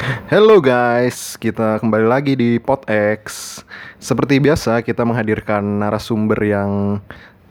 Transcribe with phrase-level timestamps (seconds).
[0.00, 3.60] Hello guys, kita kembali lagi di PodX.
[4.00, 7.04] Seperti biasa, kita menghadirkan narasumber yang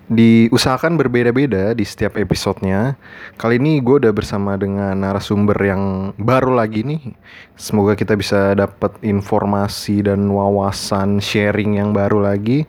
[0.10, 2.98] diusahakan berbeda-beda di setiap episodenya.
[3.38, 7.14] Kali ini gue udah bersama dengan narasumber yang baru lagi nih.
[7.54, 12.66] Semoga kita bisa dapat informasi dan wawasan sharing yang baru lagi.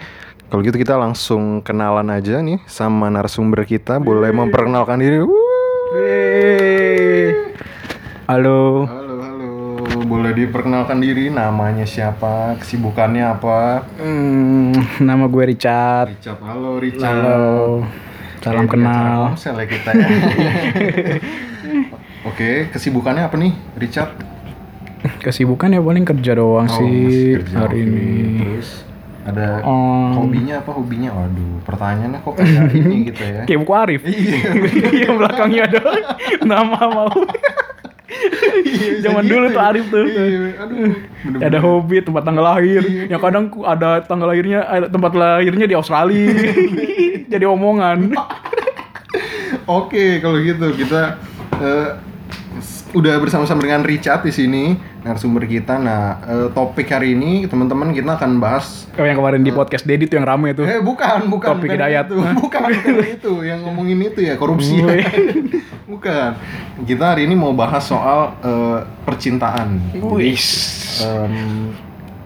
[0.52, 3.96] Kalau gitu kita langsung kenalan aja nih sama narasumber kita.
[3.96, 5.24] Boleh memperkenalkan diri.
[8.28, 8.99] Halo, halo.
[10.10, 13.86] Boleh diperkenalkan diri, namanya siapa, kesibukannya apa?
[13.94, 16.10] Hmm, nama gue Richard.
[16.10, 17.14] Richard, halo Richard.
[17.14, 17.86] Halo.
[18.40, 19.20] Salam Kayak acara kenal.
[19.30, 20.08] Komsel ya kita ya.
[22.28, 24.10] Oke, kesibukannya apa nih, Richard?
[25.20, 27.86] Kesibukan ya paling kerja doang Oh, sih kerja, hari oke.
[27.86, 28.08] ini.
[28.36, 28.68] Terus
[29.22, 31.08] ada Um, hobinya apa hobinya?
[31.14, 33.42] Waduh, pertanyaannya kok kayak ini gitu ya.
[33.46, 34.02] Kayak buku Arif.
[34.02, 34.38] Iya.
[35.06, 35.80] Yang belakangnya ada
[36.50, 37.08] nama mau.
[39.00, 40.04] Zaman dulu tuh Arif tuh.
[40.04, 40.76] Iya, aduh.
[41.24, 41.46] bener-bener.
[41.46, 42.82] Ada hobi tempat tanggal lahir.
[42.82, 43.04] Iya.
[43.16, 46.30] Yang kadang ku- ada tanggal lahirnya, ada tempat lahirnya di Australia.
[47.32, 48.10] Jadi omongan.
[49.80, 51.18] Oke, kalau gitu kita
[51.62, 51.88] eh,
[52.90, 54.74] udah bersama-sama dengan Richard di sini
[55.06, 55.78] narasumber kita.
[55.78, 60.10] Nah, eh, topik hari ini teman-teman kita akan bahas Kayak yang kemarin di podcast Dedi
[60.10, 60.66] tuh yang rame tuh.
[60.66, 61.48] Eh bukan, bukan.
[61.56, 62.04] Topik bukan Hidayat.
[62.10, 62.16] Itu.
[62.42, 63.32] Bukan, bukan itu.
[63.46, 64.82] Yang ngomongin itu ya korupsi.
[65.86, 66.30] Bukan.
[66.80, 69.80] Kita hari ini mau bahas soal eh, percintaan.
[70.16, 70.46] Wis.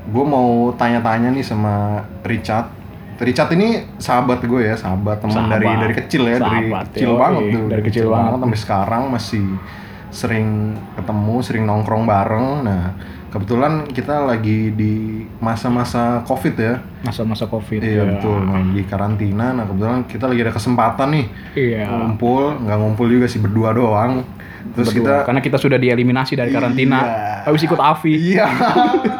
[0.04, 2.68] gue mau tanya-tanya nih sama Richard.
[3.16, 7.20] Richard ini sahabat gue ya, sahabat teman dari dari kecil ya, dari Sahabat, kecil yoi.
[7.22, 8.38] banget tuh, Dari kecil banget.
[8.42, 9.46] sampai sekarang masih
[10.10, 10.48] sering
[10.98, 12.48] ketemu, sering nongkrong bareng.
[12.66, 12.84] Nah,
[13.34, 14.94] kebetulan kita lagi di
[15.36, 17.82] masa-masa covid ya, Masa-masa Covid.
[17.82, 18.04] Iya ya.
[18.06, 19.50] betul, nah, di karantina.
[19.50, 21.90] Nah kebetulan kita lagi ada kesempatan nih Iya.
[21.90, 24.22] ngumpul, nggak ngumpul juga sih berdua doang.
[24.72, 24.96] Terus Berdua.
[24.96, 26.98] kita, karena kita sudah dieliminasi dari karantina.
[27.02, 27.18] Iya.
[27.44, 28.12] Habis ikut Avi.
[28.32, 28.46] iya,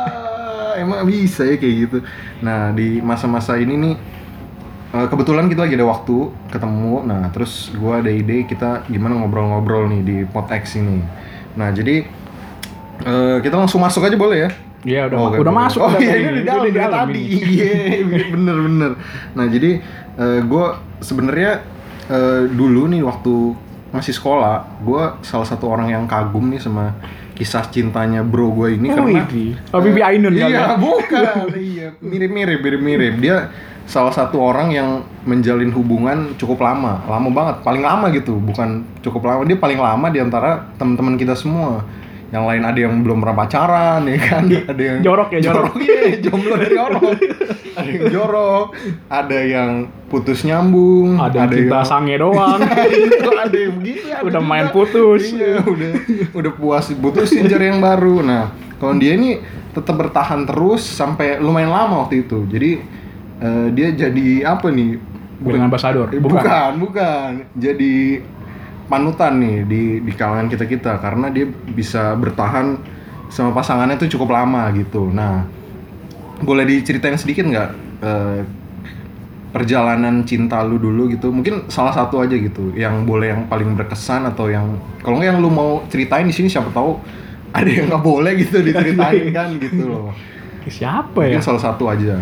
[0.80, 1.98] emang bisa ya kayak gitu.
[2.40, 3.94] Nah di masa-masa ini nih,
[4.94, 6.16] eh, kebetulan kita lagi ada waktu
[6.48, 7.04] ketemu.
[7.04, 11.02] Nah terus gua ada ide kita gimana ngobrol-ngobrol nih di PodX ini.
[11.54, 12.06] Nah jadi
[13.00, 14.50] eh, kita langsung masuk aja boleh ya?
[14.84, 15.54] Iya udah Oh, udah boleh.
[15.56, 17.20] masuk Oh udah iya ini di Udah dalam tadi.
[17.20, 17.38] ini.
[17.56, 17.72] Iya
[18.30, 18.90] bener bener.
[19.32, 19.70] Nah jadi
[20.40, 20.66] gue
[21.00, 21.50] sebenarnya
[22.06, 23.34] eh, dulu nih waktu
[23.90, 26.94] masih sekolah, gue salah satu orang yang kagum nih sama
[27.32, 29.52] kisah cintanya bro gue ini Oh, karena Widih.
[29.70, 30.78] Oh, Bibi Ainun kali iya ya?
[30.86, 33.50] bukan iya mirip-mirip mirip-mirip dia
[33.84, 34.88] salah satu orang yang
[35.24, 40.06] menjalin hubungan cukup lama lama banget paling lama gitu bukan cukup lama dia paling lama
[40.08, 41.82] di antara teman-teman kita semua
[42.30, 45.74] yang lain ada yang belum pernah pacaran ya kan ada yang Jorok ya, jorok.
[45.78, 47.02] iya jomblo dari jorok
[47.74, 48.66] ada yang jorok
[49.06, 49.70] ada yang
[50.06, 52.58] putus nyambung Ada yang cinta sange doang.
[52.90, 54.50] itu ada yang begitu ada Udah juga.
[54.50, 55.22] main putus.
[55.30, 55.90] iya udah
[56.32, 59.38] udah puas putusin cari yang baru nah kalau dia ini
[59.70, 62.70] tetap bertahan terus sampai lumayan lama waktu itu jadi
[63.42, 66.08] eh, dia jadi apa nih Brand ambassador.
[66.14, 68.22] Eh, bukan bukan jadi
[68.86, 72.76] panutan nih di di kalangan kita kita karena dia bisa bertahan
[73.32, 75.08] sama pasangannya tuh cukup lama gitu.
[75.08, 75.44] Nah
[76.44, 77.70] boleh diceritain sedikit nggak
[78.04, 78.40] eh,
[79.54, 81.32] perjalanan cinta lu dulu gitu?
[81.32, 85.38] Mungkin salah satu aja gitu yang boleh yang paling berkesan atau yang kalau nggak yang
[85.40, 87.00] lu mau ceritain di sini siapa tahu
[87.54, 90.10] ada yang nggak boleh gitu diceritain kan gitu loh.
[90.64, 91.36] Siapa ya?
[91.36, 92.16] mungkin salah satu aja.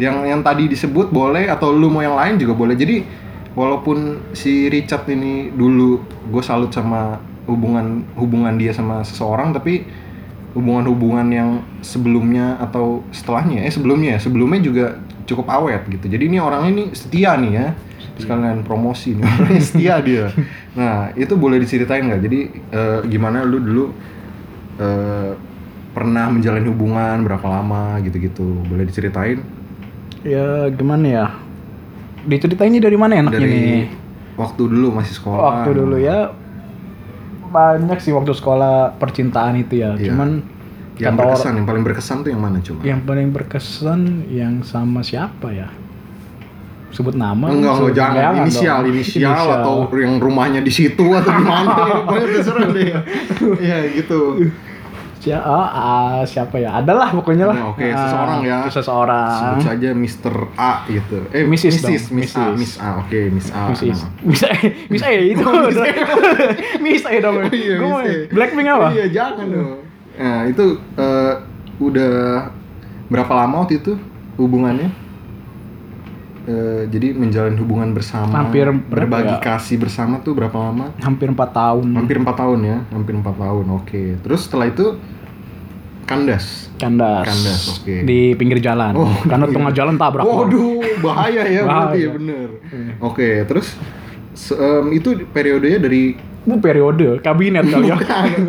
[0.00, 2.74] Yang yang tadi disebut boleh atau lu mau yang lain juga boleh.
[2.74, 3.04] Jadi
[3.54, 9.86] walaupun si Richard ini dulu gue salut sama hubungan hubungan dia sama seseorang tapi
[10.54, 11.50] hubungan-hubungan yang
[11.82, 14.86] sebelumnya atau setelahnya eh sebelumnya ya sebelumnya juga
[15.26, 16.06] cukup awet gitu.
[16.06, 17.68] Jadi ini orang ini setia nih ya.
[18.14, 20.30] Sekalian promosi nih setia dia.
[20.78, 22.22] Nah itu boleh diceritain nggak?
[22.22, 22.40] Jadi
[22.70, 23.84] eh, gimana lu dulu
[24.78, 25.34] eh,
[25.90, 28.62] pernah menjalin hubungan berapa lama gitu-gitu?
[28.70, 29.42] Boleh diceritain?
[30.22, 31.26] Ya gimana ya?
[32.24, 33.84] Diceritainnya dari mana enaknya dari nih?
[34.34, 36.32] waktu dulu masih sekolah Waktu dulu ya
[37.46, 39.94] banyak sih waktu sekolah percintaan itu ya.
[39.94, 40.10] Iya.
[40.10, 40.42] Cuman
[40.94, 45.02] yang kata berkesan yang paling berkesan tuh yang mana coba yang paling berkesan yang sama
[45.02, 45.68] siapa ya?
[46.90, 47.50] Sebut nama?
[47.50, 48.38] enggak enggak Sebut- jangan dong.
[48.40, 51.74] inisial, inisial atau yang rumahnya di situ atau di mana
[52.30, 52.86] terserah deh
[53.58, 54.50] ya gitu
[55.24, 56.76] Si- ah, ah, siapa ya?
[56.76, 57.56] Adalah pokoknya lah.
[57.56, 58.58] Nah, oke, Ah, seseorang ya.
[58.68, 59.32] Seseorang.
[59.32, 60.34] sebut saja Mr.
[60.54, 61.80] A gitu eh Mrs.
[61.80, 62.02] Mrs.
[62.12, 62.58] Miss A Mrs.
[62.60, 63.96] Miss A oke Miss A Miss Is.
[63.96, 64.10] Nah.
[64.22, 64.52] Miss A,
[64.86, 65.44] Miss A itu.
[66.84, 67.36] Miss A dong.
[67.38, 68.14] Oh iya, Miss mau- A.
[68.28, 68.84] Blackpink apa?
[68.84, 69.80] Oh iya, jangan dong.
[70.14, 71.32] Nah, itu eh,
[71.76, 72.12] udah
[73.06, 73.96] berapa lama waktu itu
[74.36, 74.92] hubungannya?
[76.44, 79.40] Eh, jadi menjalin hubungan bersama, Hampir berbagi ya?
[79.40, 80.92] kasih bersama tuh berapa lama?
[81.00, 81.88] Hampir 4 tahun.
[81.96, 83.64] Hampir empat tahun ya, hampir empat tahun.
[83.72, 84.20] Oke.
[84.20, 85.00] Terus setelah itu
[86.04, 86.68] kandas.
[86.76, 87.24] Kandas.
[87.24, 87.96] Kandas, oke.
[88.04, 88.92] Di pinggir jalan.
[88.92, 89.54] Oh, Karena iya.
[89.56, 90.20] tengah jalan tabrak.
[90.22, 92.08] Waduh, bahaya ya berarti ya Bahaya.
[92.12, 92.48] bener.
[93.00, 93.72] Oke, terus
[94.34, 96.12] se- em, itu periodenya dari
[96.44, 97.96] Bu periode kabinet kali ya.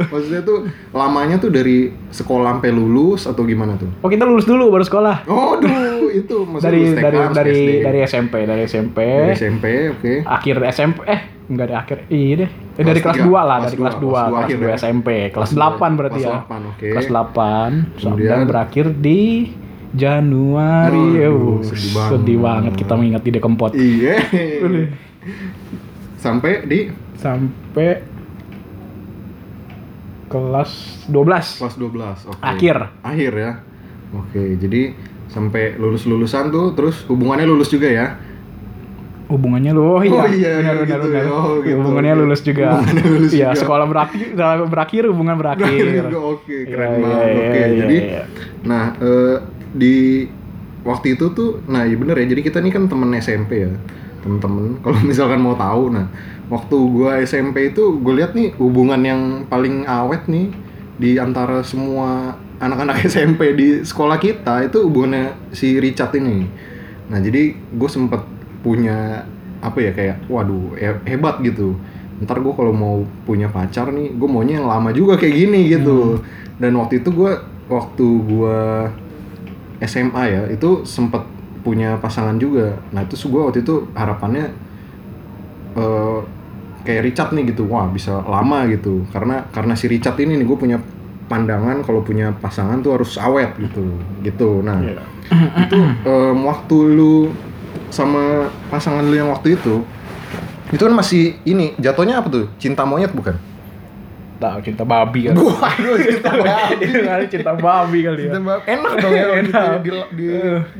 [0.05, 3.87] Maksudnya tuh lamanya tuh dari sekolah sampai lulus atau gimana tuh?
[3.99, 5.23] Oh kita lulus dulu baru sekolah.
[5.25, 5.71] Oh, duh,
[6.09, 7.71] itu maksudnya Dari lulus TK, dari dari SD.
[7.81, 8.97] dari SMP dari SMP.
[8.99, 10.13] Dari SMP, oke.
[10.21, 11.97] Akhir SMP eh enggak ada akhir.
[12.09, 12.49] Iya deh.
[12.49, 13.25] Eh, Kelas dari kelas tiga.
[13.25, 14.75] 2 lah, Kelas dari kelas 2, kelas dua kelas akhir 2 ya?
[14.75, 16.29] SMP, kelas Kelas dua, 8 berarti kelas ya.
[16.33, 16.87] delapan, oke.
[16.89, 19.21] Kelas 8 Kemudian- dan berakhir di
[19.95, 21.07] Januari.
[21.15, 22.43] Waduh, Uh, sedih sedih, banget.
[22.43, 23.71] banget kita mengingat di Dekempot.
[23.71, 24.15] Iya.
[26.17, 26.79] Sampai di
[27.15, 28.03] Sampai
[30.27, 30.71] kelas
[31.07, 31.61] 12.
[31.61, 32.31] kelas 12.
[32.33, 32.41] Oke.
[32.41, 32.77] Akhir.
[33.01, 33.51] Akhir ya.
[34.13, 34.95] Oke, jadi
[35.27, 38.07] sampai lulus-lulusan tuh terus hubungannya lulus juga ya.
[39.25, 41.23] Hubungannya lu, oh iya, Oh iya, benar, gitu benar, ya.
[41.25, 41.33] benar.
[41.33, 42.21] Oh, gitu, hubungannya oke.
[42.21, 42.65] lulus juga.
[42.77, 43.57] Hubungannya lulus Iya, juga.
[43.57, 45.83] sekolah berakhir, sekolah berakhir, hubungan berakhir.
[46.13, 47.25] Oke, keren Iya, banget.
[47.25, 48.21] iya, Oke, iya, jadi iya.
[48.61, 49.35] nah eh,
[49.73, 49.95] di
[50.85, 52.25] waktu itu tuh nah iya bener ya.
[52.29, 53.73] Jadi kita nih kan temen SMP ya.
[54.21, 56.05] Temen-temen kalau misalkan mau tahu nah,
[56.51, 60.53] waktu gua SMP itu gue lihat nih hubungan yang paling awet nih
[61.01, 66.47] di antara semua anak-anak SMP di sekolah kita itu hubungannya si Richard ini.
[67.11, 68.21] Nah, jadi gue sempet
[68.65, 69.25] punya
[69.61, 71.75] apa ya kayak waduh he- hebat gitu.
[72.23, 76.21] Ntar gue kalau mau punya pacar nih gue maunya yang lama juga kayak gini gitu.
[76.61, 77.31] Dan waktu itu gue
[77.67, 78.57] waktu gue
[79.83, 81.21] SMA ya itu sempet
[81.65, 82.79] punya pasangan juga.
[82.95, 84.53] Nah itu gue waktu itu harapannya
[85.75, 86.19] eh,
[86.85, 90.55] kayak Richard nih gitu wah bisa lama gitu karena karena si Richard ini nih gue
[90.55, 90.77] punya
[91.25, 93.81] pandangan kalau punya pasangan tuh harus awet gitu
[94.21, 95.01] gitu nah Iya.
[95.65, 97.33] itu em, waktu lu
[97.89, 99.81] sama pasangan lu yang waktu itu
[100.69, 103.37] itu kan masih ini jatuhnya apa tuh cinta monyet bukan?
[104.35, 105.37] Tahu cinta babi kan.
[105.37, 106.29] Waduh cinta
[106.75, 108.31] Itu kali cinta babi kali ya.
[108.35, 109.79] Cinta enak dong ya kalau gitu Enak.
[109.79, 110.25] di, di,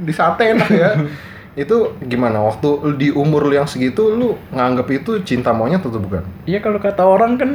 [0.04, 0.90] di sate enak ya.
[1.56, 6.24] itu gimana waktu di umur lu yang segitu lu nganggap itu cinta monyet atau bukan?
[6.44, 7.52] Iya kalau kata orang kan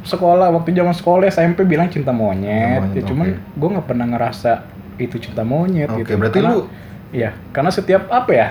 [0.00, 3.38] sekolah waktu zaman sekolah SMP bilang cinta monyet, Cinta monyet, ya cuman oke.
[3.58, 4.52] gue nggak pernah ngerasa
[4.96, 6.14] itu cinta monyet Oke, gitu.
[6.16, 6.68] berarti Karena- lu-
[7.08, 8.48] Iya, karena setiap apa ya?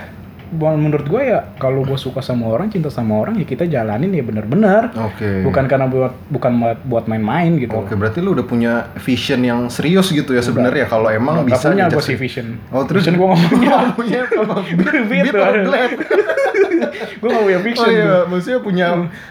[0.50, 4.22] Menurut gue ya kalau gue suka sama orang, cinta sama orang ya kita jalanin ya
[4.22, 4.88] bener-bener.
[4.94, 5.42] Oke.
[5.42, 6.52] Bukan karena buat bukan
[6.82, 7.72] buat- main-main gitu.
[7.74, 11.66] Oke, berarti lu udah punya vision yang serius gitu ya sebenarnya kalau emang Nggak bisa
[11.68, 12.46] punya gue sih vision.
[12.68, 14.20] Oh, terus vision gue nggak punya.
[14.36, 14.60] Oh,
[15.64, 15.94] Blade?
[17.18, 17.88] gue nggak punya Oh vision.
[17.88, 18.22] iya, tuh.
[18.28, 18.86] maksudnya punya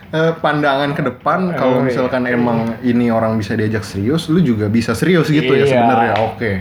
[0.09, 1.87] eh, pandangan ke depan kalau Oh, iya.
[1.87, 5.69] misalkan emang ini orang bisa diajak serius, lu juga bisa serius gitu ya Iya.
[5.69, 6.13] sebenarnya.
[6.25, 6.51] Oke.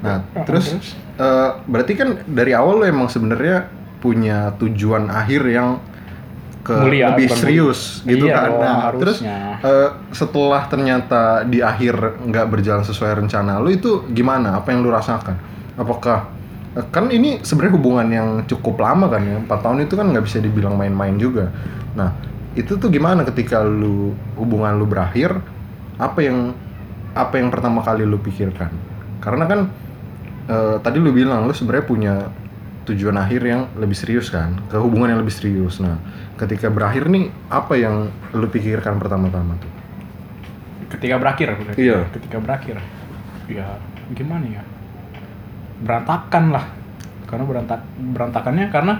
[0.00, 0.74] Nah, Oh, terus
[1.16, 3.66] eh, berarti kan dari awal lu emang sebenarnya
[4.06, 5.82] punya tujuan akhir yang
[6.62, 8.50] ke Mulia, lebih serius gitu Iya kan.
[8.58, 14.58] Nah, terus eh, setelah ternyata di akhir nggak berjalan sesuai rencana lu itu gimana?
[14.62, 15.34] Apa yang lu rasakan?
[15.78, 16.26] Apakah
[16.74, 19.38] eh, kan ini sebenarnya hubungan yang cukup lama kan ya?
[19.42, 21.54] 4 tahun itu kan nggak bisa dibilang main-main juga.
[21.94, 22.14] Nah,
[22.58, 25.38] itu tuh gimana ketika lu hubungan lu berakhir?
[25.98, 26.54] Apa yang
[27.16, 28.70] apa yang pertama kali lu pikirkan?
[29.22, 29.60] Karena kan
[30.50, 32.14] eh, tadi lu bilang lu sebenarnya punya
[32.86, 35.82] tujuan akhir yang lebih serius kan, ke hubungan yang lebih serius.
[35.82, 35.98] Nah,
[36.38, 39.76] ketika berakhir nih apa yang lu pikirkan pertama-tama tuh?
[40.96, 41.80] ketika berakhir berarti.
[41.82, 41.98] Iya.
[42.14, 42.76] ketika berakhir
[43.46, 43.66] ya
[44.14, 44.62] gimana ya
[45.82, 46.64] berantakan lah
[47.26, 48.94] karena berantak berantakannya karena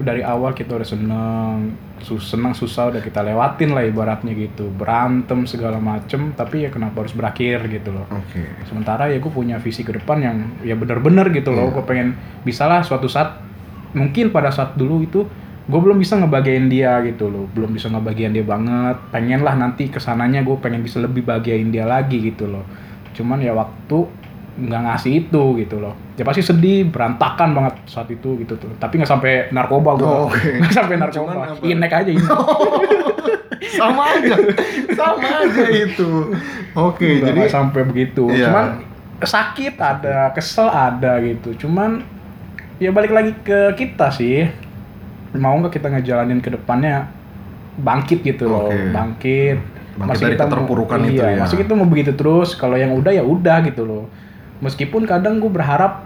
[0.00, 4.72] dari awal kita udah seneng sus senang susah udah kita lewatin lah ibaratnya gitu.
[4.72, 8.08] Berantem segala macem tapi ya kenapa harus berakhir gitu loh.
[8.08, 8.40] Oke.
[8.64, 11.68] sementara ya gue punya visi ke depan yang ya bener-bener gitu loh.
[11.68, 11.74] Iya.
[11.76, 12.08] gue pengen
[12.42, 13.44] bisalah suatu saat
[13.92, 15.20] mungkin pada saat dulu itu
[15.70, 17.44] gue belum bisa ngebagian dia gitu loh.
[17.52, 18.96] Belum bisa ngebagian dia banget.
[19.12, 22.64] Pengen lah nanti ke sananya gue pengen bisa lebih bagiain dia lagi gitu loh.
[23.12, 24.19] Cuman ya waktu
[24.60, 25.96] nggak ngasih itu gitu loh.
[26.14, 28.68] Ya pasti sedih berantakan banget saat itu gitu tuh.
[28.76, 30.36] Tapi nggak sampai narkoba gue Oh, oke.
[30.60, 31.56] nggak sampai narkoba.
[31.62, 32.28] inek aja inek.
[33.70, 34.34] Sama aja,
[34.90, 36.32] sama aja itu.
[36.72, 38.24] Oke, Nggak- jadi sampai begitu.
[38.26, 38.46] Iya.
[38.46, 38.64] cuman
[39.20, 41.56] sakit ada kesel ada gitu.
[41.58, 42.00] Cuman
[42.76, 44.48] ya balik lagi ke kita sih.
[45.32, 47.08] Mau nggak kita ngejalanin ke depannya
[47.76, 48.68] bangkit gitu loh.
[48.68, 49.60] Bangkit.
[49.94, 51.40] Bangkit dari mau- keterpurukan iya, itu ya.
[51.40, 52.52] masih kita mau begitu terus.
[52.52, 54.04] Kalau yang udah ya udah gitu loh
[54.60, 56.04] meskipun kadang gue berharap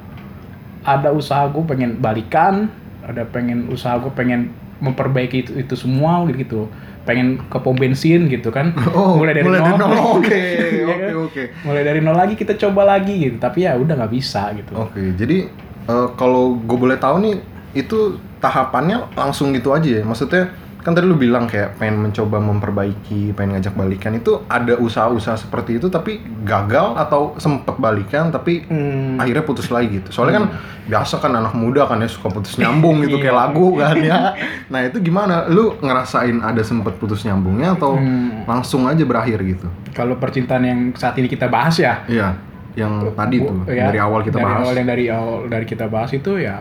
[0.82, 2.68] ada usaha gue pengen balikan
[3.02, 6.66] ada pengen usaha gue pengen memperbaiki itu, itu semua gitu
[7.04, 9.92] pengen ke pom bensin gitu kan Oh, mulai dari mulai nol.
[10.18, 10.32] Oke,
[10.74, 11.10] Iya oke, kan?
[11.28, 11.42] oke.
[11.62, 15.12] mulai dari nol lagi kita coba lagi gitu tapi ya udah nggak bisa gitu Oke,
[15.14, 15.46] jadi
[15.84, 17.34] eh, kalau gue boleh tahu nih,
[17.76, 20.02] itu tahapannya langsung gitu aja ya?
[20.04, 20.48] Maksudnya
[20.84, 25.76] kan tadi lu bilang kayak pengen mencoba memperbaiki, pengen ngajak balikan itu ada usaha-usaha seperti
[25.76, 29.16] itu tapi gagal atau sempet balikan tapi Hmm.
[29.16, 30.12] akhirnya putus lagi gitu.
[30.12, 30.46] Soalnya kan
[30.84, 33.40] biasa kan anak muda kan ya suka putus nyambung gitu kayak Iya.
[33.40, 34.18] lagu kan ya.
[34.72, 35.48] Nah, itu gimana?
[35.48, 38.44] Lu ngerasain ada sempet putus nyambungnya atau Hmm.
[38.44, 39.66] langsung aja berakhir gitu?
[39.90, 42.36] Kalau percintaan yang saat ini kita bahas ya, Iya,
[42.74, 44.60] yang tadi tuh ya, dari awal kita dari bahas.
[44.60, 46.60] awal yang dari awal dari kita bahas itu ya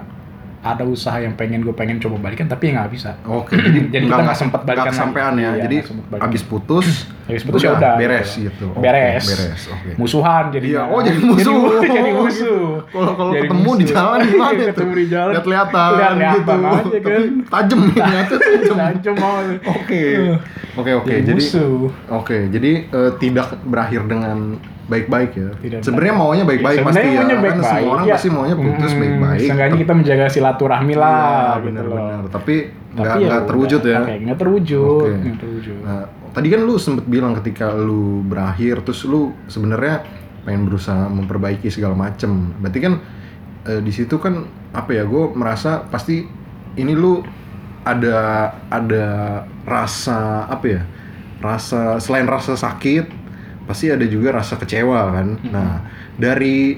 [0.63, 3.19] ada usaha yang pengen gue pengen coba balikan tapi ya nggak bisa.
[3.23, 5.43] Oke, jadi, Jadi kita nggak sempet balikan nggak kesampean lagi.
[5.43, 5.51] ya.
[5.51, 5.77] Iya, jadi
[6.17, 6.87] habis putus,
[7.27, 8.47] Habis putus ya udah, beres gitu.
[8.47, 8.65] gitu.
[8.71, 9.23] Oke, Beres.
[9.23, 9.61] beres.
[9.69, 9.89] Oke.
[9.95, 11.59] Musuhan jadi Iya, oh jadi musuh.
[11.79, 12.63] jadi musuh.
[12.93, 13.95] Kalau kalau Jadi ketemu di musuh.
[13.95, 14.67] jalan gimana tuh?
[14.71, 15.31] Ketemu di jalan.
[15.33, 16.73] Lihat-lihatan Lihat-lihatan gitu.
[16.73, 17.21] aja kan.
[17.47, 17.79] Tajam.
[18.73, 19.39] Tajam mau.
[19.73, 20.03] Oke.
[20.73, 21.11] Oke, oke.
[21.11, 21.91] Jadi Jadi musuh.
[22.09, 25.49] Oke, jadi eh, tidak berakhir dengan baik-baik ya.
[25.79, 27.15] Sebenarnya maunya baik-baik pasti Sebenarnya ya.
[27.15, 28.13] maunya Kan baik-baik, semua orang ya.
[28.13, 29.39] pasti maunya putus Hmm, baik-baik.
[29.43, 32.19] Seenggaknya kita menjaga silaturahmi lah Iya, gitu benar-benar.
[32.19, 32.29] loh.
[32.29, 32.55] Tapi
[32.93, 33.99] nggak ya nggak terwujud ya.
[33.99, 35.77] Oke, nggak terwujud, nggak terwujud.
[35.81, 40.03] Nah, tadi kan lu sempet bilang ketika lu berakhir, terus lu sebenarnya
[40.43, 42.51] pengen berusaha memperbaiki segala macem.
[42.59, 42.93] Berarti kan
[43.63, 45.07] eh, di situ kan apa ya?
[45.07, 46.27] Gue merasa pasti
[46.75, 47.23] ini lu
[47.81, 49.05] ada ada
[49.63, 50.81] rasa apa ya?
[51.39, 53.22] Rasa selain rasa sakit,
[53.63, 55.27] pasti ada juga rasa kecewa kan.
[55.49, 55.71] Nah,
[56.19, 56.77] dari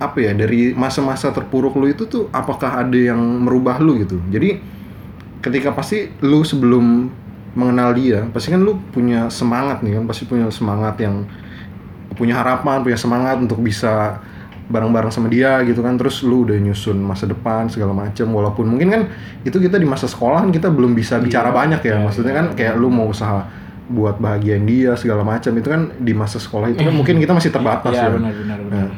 [0.00, 0.32] apa ya?
[0.32, 4.18] Dari masa-masa terpuruk lu itu tuh apakah ada yang merubah lu gitu?
[4.32, 4.60] Jadi
[5.40, 7.08] ketika pasti lu sebelum
[7.50, 11.26] mengenal dia pasti kan lu punya semangat nih kan pasti punya semangat yang
[12.14, 14.22] punya harapan punya semangat untuk bisa
[14.70, 18.88] bareng-bareng sama dia gitu kan terus lu udah nyusun masa depan segala macem walaupun mungkin
[18.94, 19.02] kan
[19.42, 22.32] itu kita di masa sekolah kan kita belum bisa bicara Iya, banyak ya iya, maksudnya
[22.32, 22.38] iya.
[22.38, 23.50] kan kayak lu mau usaha
[23.90, 27.50] buat bahagiain dia segala macam itu kan di masa sekolah itu kan mungkin kita masih
[27.50, 28.70] terbatas ya Iya benar benar benar.
[28.70, 28.88] Nah,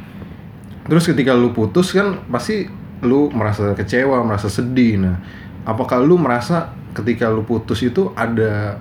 [0.85, 2.69] terus ketika lu putus kan pasti
[3.01, 5.01] lu merasa kecewa, merasa sedih.
[5.01, 5.17] Nah,
[5.65, 8.77] apakah lu merasa ketika lu putus itu ada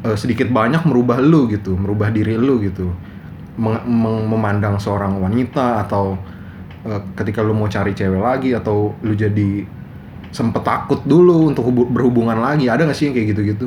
[0.00, 2.94] eh, sedikit banyak merubah lu gitu, merubah diri lu gitu,
[3.56, 6.14] Meng- meng- memandang seorang wanita atau
[6.80, 9.66] eh, ketika lu mau cari cewek lagi atau lu jadi
[10.30, 13.66] sempet takut dulu untuk hubu- berhubungan lagi, ada nggak sih yang kayak gitu-gitu?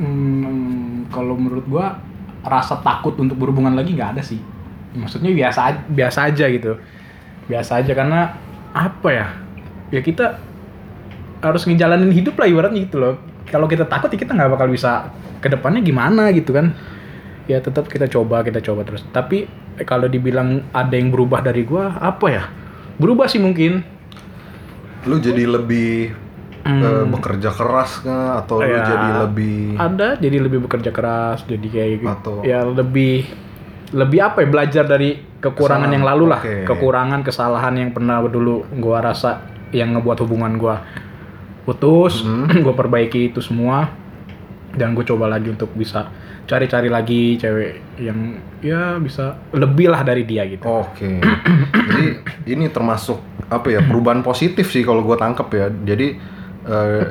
[0.00, 2.00] Hmm, kalau menurut gua
[2.42, 4.40] rasa takut untuk berhubungan lagi nggak ada sih.
[4.96, 6.80] Maksudnya biasa biasa aja gitu.
[7.48, 8.34] Biasa aja karena
[8.72, 9.26] apa ya?
[9.92, 10.40] Ya kita
[11.42, 13.14] harus ngejalanin hidup lah ibaratnya gitu loh.
[13.50, 16.72] Kalau kita takut ya kita nggak bakal bisa ke depannya gimana gitu kan.
[17.50, 19.02] Ya tetap kita coba, kita coba terus.
[19.10, 22.44] Tapi eh, kalau dibilang ada yang berubah dari gua, apa ya?
[22.96, 23.82] Berubah sih mungkin.
[25.04, 26.14] Lu jadi lebih
[26.64, 28.72] eh, bekerja keras kah atau lu Hmm.
[28.72, 33.26] Ya, jadi lebih ada jadi lebih bekerja keras jadi kayak gitu Atau- ya lebih
[33.92, 36.56] lebih apa ya belajar dari kekurangan Kesalahan, yang lalu lah oke.
[36.64, 40.80] kekurangan kesalahan yang pernah dulu gua rasa yang ngebuat hubungan gua
[41.62, 42.46] putus Hmm.
[42.64, 43.90] gua perbaiki itu semua
[44.72, 46.08] dan gue coba lagi untuk bisa
[46.42, 48.16] cari-cari lagi cewek yang
[48.58, 51.20] ya bisa lebih lah dari dia gitu Oke.
[51.20, 52.06] Jadi
[52.48, 55.66] ini termasuk apa ya perubahan positif sih kalau gue tangkep ya.
[55.68, 56.16] Jadi
[56.66, 57.02] eh,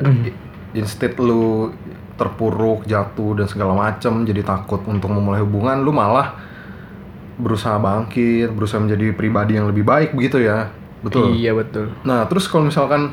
[0.79, 1.72] instead lu
[2.15, 6.38] terpuruk, jatuh dan segala macem, jadi takut untuk memulai hubungan, lu malah
[7.41, 10.70] berusaha bangkit, berusaha menjadi pribadi yang lebih baik begitu ya.
[11.01, 11.34] Betul.
[11.34, 13.10] iya betul Nah, terus kalau misalkan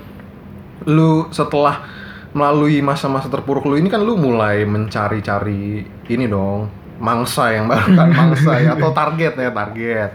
[0.85, 1.89] lu setelah
[2.37, 6.69] melalui masa-masa terpuruk lu ini kan lu mulai mencari-cari ini dong
[7.01, 10.11] mangsa yang baru kan mangsa ya atau target ya target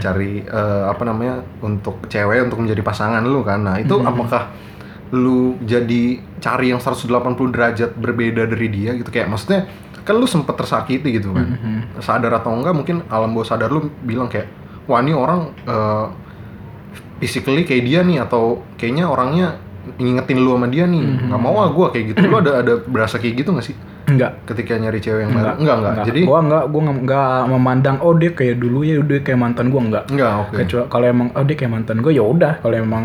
[0.00, 4.48] cari eh, apa namanya untuk cewek untuk menjadi pasangan lu kan nah itu apakah
[5.14, 7.08] lu jadi cari yang 180
[7.54, 9.08] derajat berbeda dari dia gitu.
[9.08, 9.68] Kayak maksudnya
[10.04, 11.46] kan lu sempet tersakiti gitu kan.
[12.00, 14.48] Sadar atau enggak mungkin alam bawah sadar lu bilang kayak
[14.88, 16.06] wah ini orang eh,
[17.20, 19.46] physically kayak dia nih atau kayaknya orangnya
[19.96, 21.28] ngingetin lu sama dia nih.
[21.28, 22.18] Nggak mau ah gue kayak gitu.
[22.28, 23.76] Lu ada ada berasa kayak gitu nggak sih?
[24.08, 25.60] Enggak ketika nyari cewek yang baru?
[25.60, 29.18] Enggak enggak, jadi gua enggak gua enggak, enggak memandang oh dia kayak dulu ya udah
[29.20, 29.80] kayak mantan gua.
[29.84, 30.54] Enggak enggak oke.
[30.56, 32.52] Kecuali kalau emang oh dia kayak mantan gue ya udah.
[32.64, 33.04] Kalau emang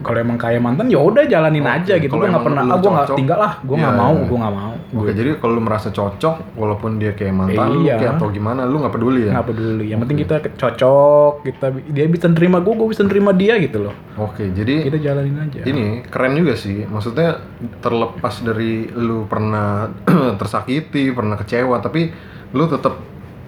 [0.00, 2.90] kalau emang kayak mantan ya udah jalanin Oke, aja gitu gue nggak pernah ah gue
[2.90, 4.24] nggak tinggal lah gue nggak ya, mau ya.
[4.24, 7.94] gue nggak mau Oke, jadi kalau lu merasa cocok, walaupun dia kayak mantan lu Iya.
[7.94, 9.32] kayak atau gimana, lu nggak peduli ya?
[9.32, 13.54] nggak peduli yang penting kita cocok kita dia bisa nerima gue gue bisa nerima dia
[13.56, 16.84] gitu loh Oke, jadi kita jalanin aja ini keren juga sih.
[16.84, 17.40] Maksudnya
[17.78, 19.88] terlepas dari lu pernah
[20.40, 22.10] tersakiti, pernah kecewa, tapi
[22.50, 23.00] lu tetap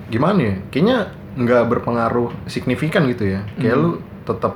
[0.08, 0.54] gimana ya?
[0.68, 0.98] Kayaknya
[1.34, 3.44] nggak berpengaruh signifikan gitu ya.
[3.56, 3.82] Kayak Hmm.
[3.82, 3.90] lu
[4.22, 4.54] tetap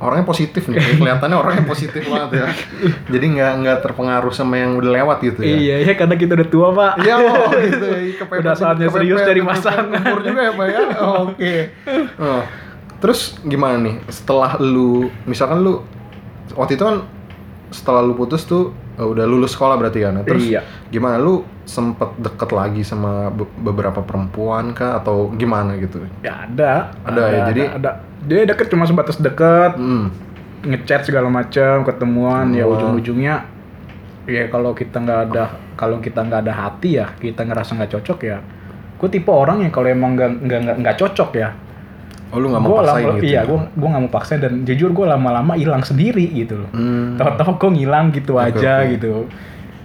[0.00, 0.80] orangnya positif nih.
[0.96, 2.46] Kelihatannya orangnya positif banget ya.
[3.12, 5.54] Jadi nggak nggak terpengaruh sama yang udah lewat gitu ya.
[5.54, 7.98] iya ya karena kita udah tua pak Iya, oh, gitu ya.
[8.16, 10.00] Kepepet, Udah saatnya kepepet, serius kepepet pasangan.
[10.02, 10.80] umur juga ya, Pak ya.
[10.98, 11.54] Oh, Oke.
[12.16, 12.42] Oh.
[12.98, 13.94] Terus gimana nih?
[14.08, 14.90] Setelah lu
[15.24, 15.84] misalkan lu
[16.52, 17.04] waktu itu kan
[17.68, 20.12] setelah lu putus tuh Oh, udah lulus sekolah berarti ya.
[20.12, 20.60] Nah, terus Iya.
[20.86, 26.04] gimana lu sempet deket lagi sama be- beberapa perempuan kah atau gimana gitu?
[26.20, 26.92] Ya ada.
[27.00, 27.90] Ada ya, jadi- ada,
[28.22, 30.12] dia deket cuma sebatas deket, Hmm.
[30.60, 33.48] ngechat segala macam, ketemuan ya ujung-ujungnya
[34.28, 38.18] ya kalau kita nggak ada kalau kita nggak ada hati ya kita ngerasa nggak cocok
[38.22, 38.38] ya.
[38.94, 41.50] Gue tipe orang yang kalau emang nggak nggak cocok ya.
[42.30, 43.24] Oh, lu nggak mau Gue paksain lama, gitu?
[43.26, 46.70] iya gue gue nggak mau paksain dan jujur gue lama-lama hilang sendiri gitu loh.
[46.70, 47.16] Hmm.
[47.16, 48.90] Tahu-tahu gue ngilang gitu Oke, aja oke.
[48.94, 49.14] gitu.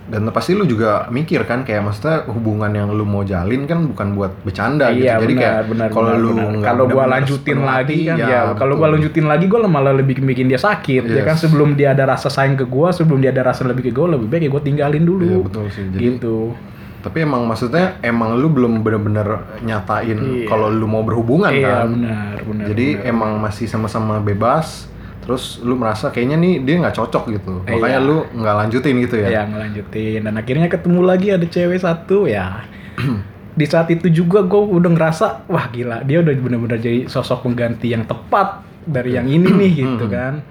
[0.06, 4.14] Dan pasti lu juga mikir kan kayak maksudnya hubungan yang lu mau jalin kan bukan
[4.14, 5.26] buat bercanda iya, gitu.
[5.26, 8.74] Jadi benar, kayak benar, kalau benar, lu kalau gua benar-benar lanjutin lagi kan ya, kalau
[8.78, 8.82] betul.
[8.86, 11.26] gua lanjutin lagi gua malah lebih bikin dia sakit ya Yes.
[11.26, 14.14] kan sebelum dia ada rasa sayang ke gua sebelum dia ada rasa lebih ke gua
[14.14, 15.86] lebih baik ya gua tinggalin dulu Iya, betul sih.
[15.90, 16.54] Jadi gitu
[17.02, 20.50] tapi emang maksudnya emang lu belum bener-bener nyatain Iya.
[20.50, 21.94] kalau lu mau berhubungan iya kan.
[21.94, 23.10] benar benar Jadi benar.
[23.14, 24.90] emang masih sama-sama bebas.
[25.26, 27.54] Terus lu merasa kayaknya nih dia nggak cocok gitu.
[27.66, 27.82] Iya.
[27.82, 29.28] Makanya lu nggak lanjutin gitu ya.
[29.30, 32.66] ya ngelanjutin dan akhirnya ketemu lagi ada cewek satu ya
[33.60, 37.96] di saat itu juga gue udah ngerasa wah gila dia udah bener-bener jadi sosok pengganti
[37.96, 40.44] yang tepat dari yang ini nih gitu kan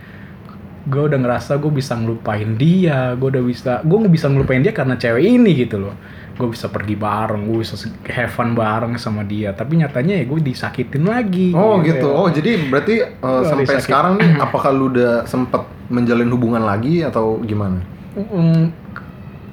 [0.84, 4.70] gue udah ngerasa gue bisa ngelupain dia gue udah bisa gue nggak bisa ngelupain dia
[4.70, 5.96] karena cewek ini gitu loh
[6.34, 7.74] gue bisa pergi bareng gue bisa
[8.06, 12.04] have fun bareng sama dia tapi nyatanya ya gue disakitin lagi Oh gitu.
[12.04, 12.14] ya.
[12.14, 13.84] Oh jadi berarti uh, Gua sampai disakit.
[13.86, 17.80] sekarang nih apakah lu udah sempet menjalin hubungan lagi atau gimana?
[18.14, 18.72] Mm,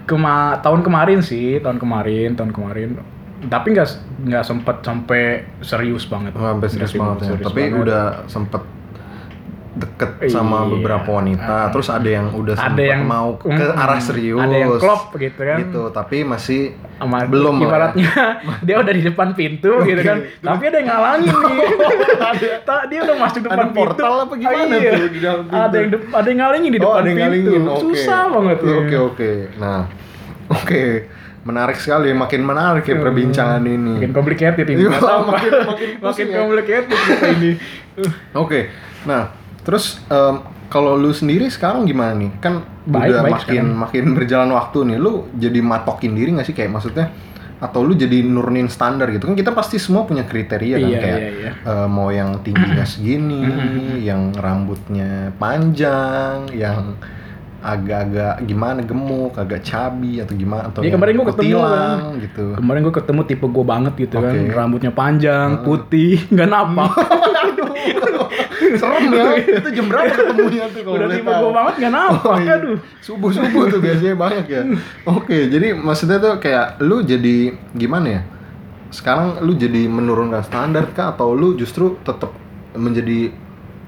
[0.04, 2.90] kema tahun kemarin sih tahun kemarin tahun kemarin
[3.44, 3.88] tapi nggak
[4.24, 5.22] nggak sempet sampai
[5.62, 7.26] serius banget Oh, sampai serius Nggak banget ya.
[7.28, 7.82] serius Tapi banget.
[7.82, 8.62] udah sempet
[9.74, 10.72] deket sama Iya.
[10.74, 11.72] beberapa wanita.
[11.72, 14.36] Terus ada yang udah ada yang mau ke Mm, arah serius.
[14.38, 15.82] ada yang klop gitu kan Gitu.
[15.90, 16.62] Tapi masih
[16.98, 17.66] sama Belum lah ya.
[17.66, 18.12] ibaratnya
[18.68, 21.60] dia udah di depan pintu gitu kan tapi ada yang ngalangin nih
[22.86, 24.92] dia udah masuk depan Ada portal pintu apa gimana Iya.
[24.94, 25.56] tuh di dalam pintu?
[25.58, 27.62] ada yang de- ada yang ngalingin di Oh, depan ada yang pintu ngalingin.
[27.66, 27.82] Oke.
[27.82, 28.78] susah banget Oke, ya.
[28.78, 29.32] Oke, oke.
[29.58, 29.80] Nah,
[30.58, 30.84] oke.
[31.42, 33.98] Menarik sekali, makin menarik ya perbincangan ini.
[33.98, 36.38] makin complicated ini tahu, makin- makin makin ya.
[36.38, 37.00] complicated
[37.34, 37.52] ini
[38.36, 38.70] Oke.
[39.04, 42.32] Nah, terus em, kalau lu sendiri sekarang gimana nih?
[42.40, 43.76] Kan Baik, udah baik makin sekarang.
[43.78, 44.98] makin berjalan waktu nih.
[44.98, 47.12] Lu jadi matokin diri gak sih kayak maksudnya
[47.62, 51.20] atau lu jadi nurunin standar gitu kan kita pasti semua punya kriteria kan Iya, kayak
[51.22, 51.52] iya, iya.
[51.62, 53.46] eh, mau yang tingginya segini,
[54.10, 56.98] yang rambutnya panjang, yang
[57.62, 61.98] agak-agak gimana gemuk, agak cabi atau gimana atau yang kemarin gua ketemu kan.
[62.18, 62.46] gitu.
[62.58, 64.50] Kemarin gue ketemu tipe gue banget gitu kan, Oke.
[64.50, 66.92] rambutnya panjang, putih, nggak napak.
[68.72, 69.26] Serem ya.
[69.38, 71.42] Itu jam berapa ketemunya tuh kalau Udah boleh tipe tahu?
[71.42, 72.54] gue banget nggak napak, Oh, iya.
[72.56, 72.78] aduh.
[73.00, 74.62] Subuh-subuh tuh biasanya banget ya.
[75.08, 77.36] Oke, jadi maksudnya tuh kayak lu jadi
[77.74, 78.22] gimana ya?
[78.90, 82.32] Sekarang lu jadi menurunkan standar kah atau lu justru tetap
[82.74, 83.32] menjadi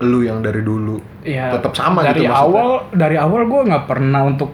[0.04, 1.00] lu yang dari dulu?
[1.22, 2.44] Ya, Tetap sama dari gitu maksudnya?
[2.52, 4.52] awal dari awal gue nggak pernah untuk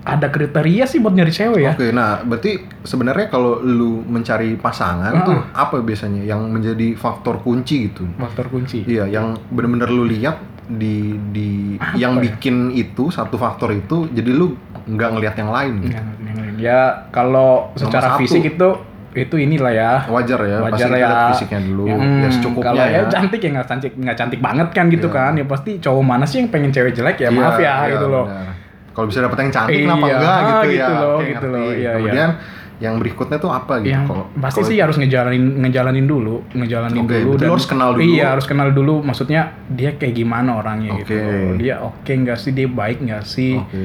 [0.00, 1.72] ada kriteria sih buat nyari cewek ya.
[1.74, 5.20] Oke, nah berarti sebenarnya kalau lu mencari pasangan Ah.
[5.22, 8.08] tuh apa biasanya yang menjadi faktor kunci gitu?
[8.16, 8.82] Faktor kunci.
[8.82, 12.24] Iya, yang bener-bener lu lihat di di Apa yang ya?
[12.24, 14.56] bikin itu satu faktor itu jadi lu
[14.86, 15.94] nggak ngelihat yang lain gitu.
[15.94, 16.54] Yang- yang lain.
[16.58, 18.18] Ya kalau secara satu.
[18.18, 18.68] fisik itu
[19.20, 19.90] itu inilah ya.
[20.04, 21.10] Wajar ya, Wajar pasti ya.
[21.28, 23.02] fisiknya dulu, Hmm, ya secukupnya kalau ya.
[23.08, 25.16] cantik ya nggak cantik nggak cantik banget kan gitu Iya.
[25.18, 25.32] kan.
[25.34, 28.06] Ya pasti cowok mana sih yang pengen cewek jelek ya Iya, maaf ya iya, gitu
[28.06, 28.24] loh.
[28.90, 30.88] Kalau bisa dapet yang cantik kenapa Iya, enggak gitu, gitu ya.
[30.92, 31.48] loh, Oke, gitu ngerti.
[31.48, 32.30] loh, iya, Kemudian
[32.78, 36.98] yang berikutnya tuh apa gitu yang kalau pasti kalau- sih harus ngejalanin ngejalanin dulu ngejalanin
[37.00, 38.06] Oke, dulu lu harus kenal dulu.
[38.06, 41.58] iya harus kenal dulu maksudnya dia kayak gimana orangnya gitu Oke.
[41.58, 43.82] dia oke nggak sih dia baik nggak sih Oke.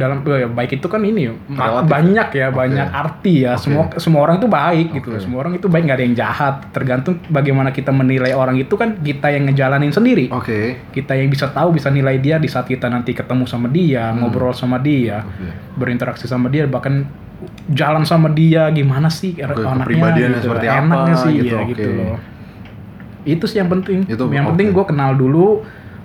[0.00, 1.86] Dalam eh, baik itu kan ini Relatif.
[1.86, 2.56] banyak ya Oke.
[2.56, 3.60] banyak arti ya Oke.
[3.60, 5.14] semua semua orang tuh baik gitu Oke.
[5.14, 8.72] loh semua orang itu baik nggak ada yang jahat tergantung bagaimana kita menilai orang itu
[8.74, 10.80] kan kita yang ngejalanin sendiri Oke.
[10.90, 14.24] kita yang bisa tahu bisa nilai dia di saat kita nanti ketemu sama dia Hmm.
[14.24, 15.52] ngobrol sama dia Oke.
[15.76, 17.04] berinteraksi sama dia bahkan
[17.68, 20.44] jalan sama dia gimana sih Oke, anaknya gitu.
[20.44, 21.70] seperti apa, enaknya sih gitu, ya oke.
[21.70, 22.16] gitu loh
[23.20, 24.56] itu sih yang penting Itu, yang oke.
[24.56, 25.60] penting gue kenal dulu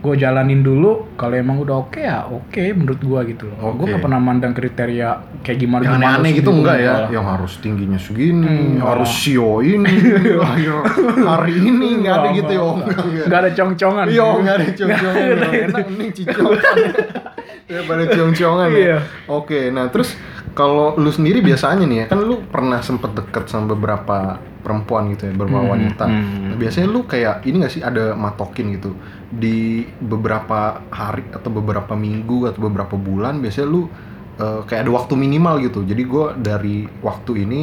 [0.05, 3.91] gue jalanin dulu kalau emang udah oke ya oke menurut gue gitu loh gue Oke.
[3.91, 5.09] gak pernah mandang kriteria
[5.41, 6.93] kayak gimana Yang gimana aneh-aneh gitu enggak ya?
[6.95, 7.11] enggak.
[7.11, 9.25] Yang harus tingginya segini, Hmm, harus enggak.
[9.25, 9.95] sio ini,
[10.41, 10.75] lahir
[11.19, 12.61] hari ini enggak ada gitu ya.
[12.61, 12.75] oh.
[13.25, 15.15] Nggak ada cong-congan Iya, enggak ada ciong-ciongan.
[15.15, 15.47] Nggak ada.
[15.65, 16.61] Enak mending cicongan.
[17.65, 18.77] Ya pada ciong-ciongan ya.
[18.77, 18.97] Iya.
[19.27, 20.13] Oke, nah terus
[20.51, 25.25] kalau lu sendiri biasanya nih ya, kan lu pernah sempet deket sama beberapa perempuan gitu
[25.25, 26.05] ya, beberapa Hmm, wanita.
[26.05, 26.45] hmm.
[26.47, 28.93] Nah, biasanya lu kayak ini gak sih ada matokin gitu
[29.27, 33.89] di beberapa hari atau beberapa minggu atau beberapa bulan biasanya lu
[34.35, 35.79] eh, kayak ada waktu minimal gitu.
[35.81, 37.61] Jadi gue dari waktu ini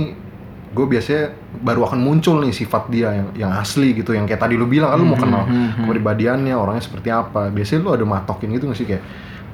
[0.69, 1.29] gue biasanya
[1.61, 4.89] baru akan muncul nih sifat dia yang yang asli gitu yang kayak tadi lu bilang
[4.89, 5.85] kan lu mau Hmm, kenal hmm, hmm.
[5.85, 9.05] kepribadiannya orangnya seperti apa biasanya lu ada matokin gitu nggak sih kayak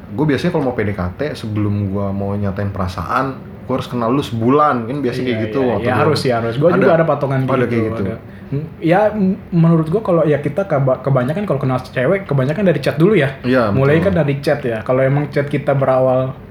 [0.09, 3.27] gue biasanya kalau mau PDKT sebelum gue mau nyatain perasaan
[3.63, 6.33] gue harus kenal lu sebulan kan biasanya kayak Iya, gitu iya, waktu iya, harus sih
[6.33, 6.55] harus.
[6.57, 7.69] Gue juga ada potongan ada gitu.
[7.69, 8.03] kayak gitu.
[8.03, 8.17] ada.
[8.49, 9.01] Hmm, Ya
[9.51, 13.37] menurut gue kalau ya kita keba- kebanyakan kalau kenal cewek kebanyakan dari chat dulu ya.
[13.45, 14.05] Iya, Mulai betul.
[14.09, 14.81] kan dari chat ya.
[14.81, 16.48] Kalau emang chat kita berawal kayak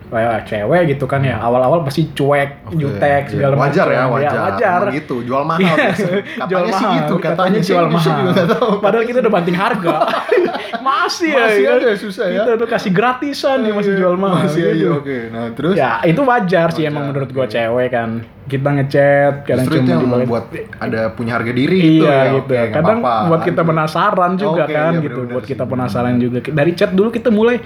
[0.47, 3.31] cewek gitu kan ya awal-awal pasti cuek, Oke, jutek iya.
[3.31, 3.97] segala wajar macam.
[3.99, 4.79] ya wajar, wajar.
[4.87, 6.21] Emang gitu jual mahal biasanya.
[6.39, 8.17] katanya jual sih mahal, gitu katanya, sih jual gitu, mahal.
[8.23, 8.69] juga tahu.
[8.79, 9.95] Padahal kita udah banting harga.
[10.87, 11.43] masih ya.
[11.43, 11.71] Masih ya.
[11.75, 12.43] ada, susah ya.
[12.43, 14.47] Kita tuh kasih gratisan nih masih jual mahal.
[14.47, 14.71] masih gitu.
[14.71, 18.09] aja oke nah terus Ya itu wajar sih Wajar, emang menurut gua cewek kan.
[18.47, 20.45] Kita ngechat kadang justru itu yang dibalas- membuat
[20.79, 22.51] ada punya harga diri gitu iya ya gitu.
[22.55, 25.19] Nggak Kadang buat kita penasaran juga kan iya, gitu.
[25.27, 26.39] Buat sih, kita penasaran juga.
[26.39, 27.59] Dari chat dulu kita mulai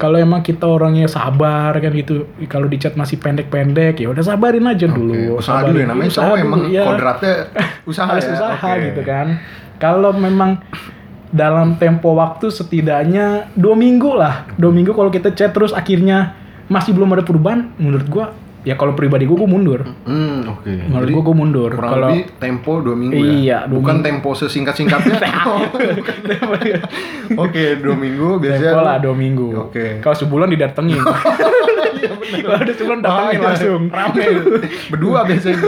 [0.00, 2.24] kalau emang kita orangnya sabar kan gitu.
[2.48, 5.36] Kalau di chat masih pendek-pendek ya udah sabarin aja Oke, dulu.
[5.36, 5.68] usaha Sabarin.
[5.68, 6.82] dulu ya namanya Usaha cowok dulu, emang iya.
[6.88, 7.34] kodratnya
[7.90, 8.80] usaha harus ya usaha Oke.
[8.88, 9.26] gitu kan.
[9.76, 10.50] Kalau memang
[11.30, 14.48] dalam tempo waktu setidaknya dua minggu lah.
[14.56, 16.34] Dua minggu kalau kita chat terus akhirnya
[16.66, 18.26] masih belum ada perubahan, menurut gua
[18.62, 19.80] ya kalau pribadi gua, gua mundur.
[20.04, 21.70] hmm oke Menurut Jadi, gua gua mundur.
[21.72, 24.06] kurang Kalau lebih tempo dua minggu Iya, ya dua bukan minggu.
[24.06, 25.16] tempo sesingkat singkatnya
[27.36, 29.48] oke dua minggu biasanya tempo lah dua minggu.
[29.60, 29.86] Oke.
[29.98, 31.00] Kalau sebulan didatengin.
[32.40, 33.48] Kalau udah sebulan datengin Bahaya.
[33.50, 33.82] langsung.
[33.90, 34.24] rame
[34.88, 35.58] berdua biasanya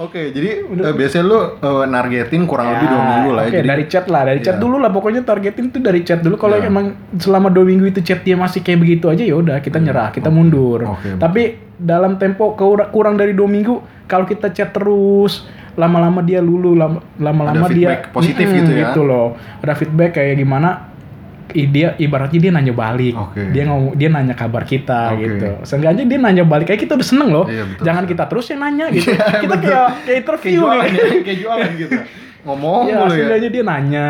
[0.00, 3.48] Oke, jadi eh, biasanya lu eh, nargetin kurang lebih dua minggu lah ya.
[3.48, 4.62] Oke, Jadi dari chat lah, dari chat Iya.
[4.64, 4.88] dulu lah.
[4.88, 6.40] Pokoknya targetin tuh dari chat dulu.
[6.40, 6.66] Kalau Iya.
[6.66, 10.08] emang selama dua minggu itu chat dia masih kayak begitu aja, ya udah kita nyerah,
[10.08, 10.88] kita mundur.
[10.88, 11.20] Oke.
[11.20, 11.42] Tapi
[11.76, 12.56] dalam tempo
[12.88, 15.44] kurang dari dua minggu, kalau kita chat terus,
[15.76, 18.90] lama-lama dia lulu, lama- lama-lama dia positif Mm-mm, gitu ya.
[18.90, 19.36] Gitu loh.
[19.60, 20.89] Ada feedback kayak gimana?
[21.52, 23.50] I- dia ibaratnya dia nanya balik, Oke.
[23.50, 25.22] dia ngomong dia nanya kabar kita Oke.
[25.22, 25.48] gitu.
[25.62, 27.46] Seenggaknya dia nanya balik kayak kita udah seneng loh.
[27.46, 27.84] Iya, betul.
[27.84, 29.08] Jangan kita terus yang nanya gitu.
[29.08, 29.66] Iya, kita betul.
[29.66, 30.98] kayak kayak kayak interview jualan gitu.
[31.06, 31.92] ya, kayak jualan gitu.
[32.46, 33.08] Ngomong Iya, ya.
[33.10, 34.06] seenggaknya dia nanya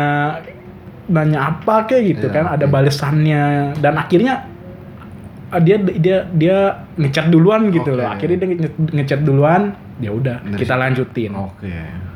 [1.05, 2.71] nanya apa kayak gitu Iya, kan, ada oke.
[2.71, 3.43] balesannya
[3.77, 4.33] dan akhirnya
[5.57, 6.57] dia dia dia
[6.95, 7.97] ngechat duluan gitu Oke.
[7.97, 8.07] loh.
[8.07, 9.61] Akhirnya dia nge- ngechat duluan,
[9.97, 11.31] ya udah kita lanjutin.
[11.33, 11.67] Oke.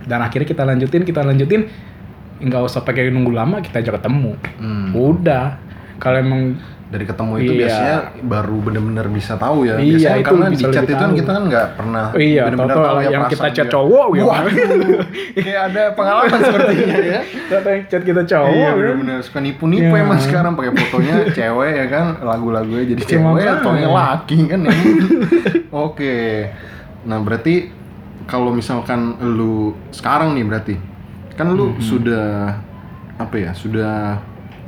[0.02, 1.62] Dan akhirnya kita lanjutin, kita lanjutin
[2.38, 4.36] nggak usah pakai nunggu lama kita aja ketemu.
[4.58, 4.92] Hmm.
[4.92, 5.56] Udah.
[5.96, 6.42] Kalau emang
[6.86, 7.60] Dari ketemu itu Iya.
[7.66, 9.74] biasanya baru bener-bener bisa tahu ya.
[9.82, 11.18] Iya, biasanya itu karena di chat itu kan tahu.
[11.18, 13.74] kita kan nggak pernah iya, bener-bener tahu ya yang kita chat dia.
[13.74, 14.24] cowok ya.
[14.24, 15.00] Waduh,
[15.36, 17.20] kayak ada pengalaman sepertinya ya.
[17.50, 18.54] Tau yang chat kita cowok.
[18.54, 18.78] iya kan.
[18.78, 23.72] bener-bener suka nipu-nipu emang sekarang pakai fotonya cewek ya kan lagu-lagunya jadi Iya, cewek atau
[23.74, 24.74] yang laki kan ya.
[25.90, 26.16] Oke.
[27.02, 27.56] Nah berarti
[28.26, 30.76] kalau misalkan lu sekarang nih berarti
[31.36, 31.84] kan lu Mm-hmm.
[31.84, 32.28] sudah
[33.16, 34.20] apa ya sudah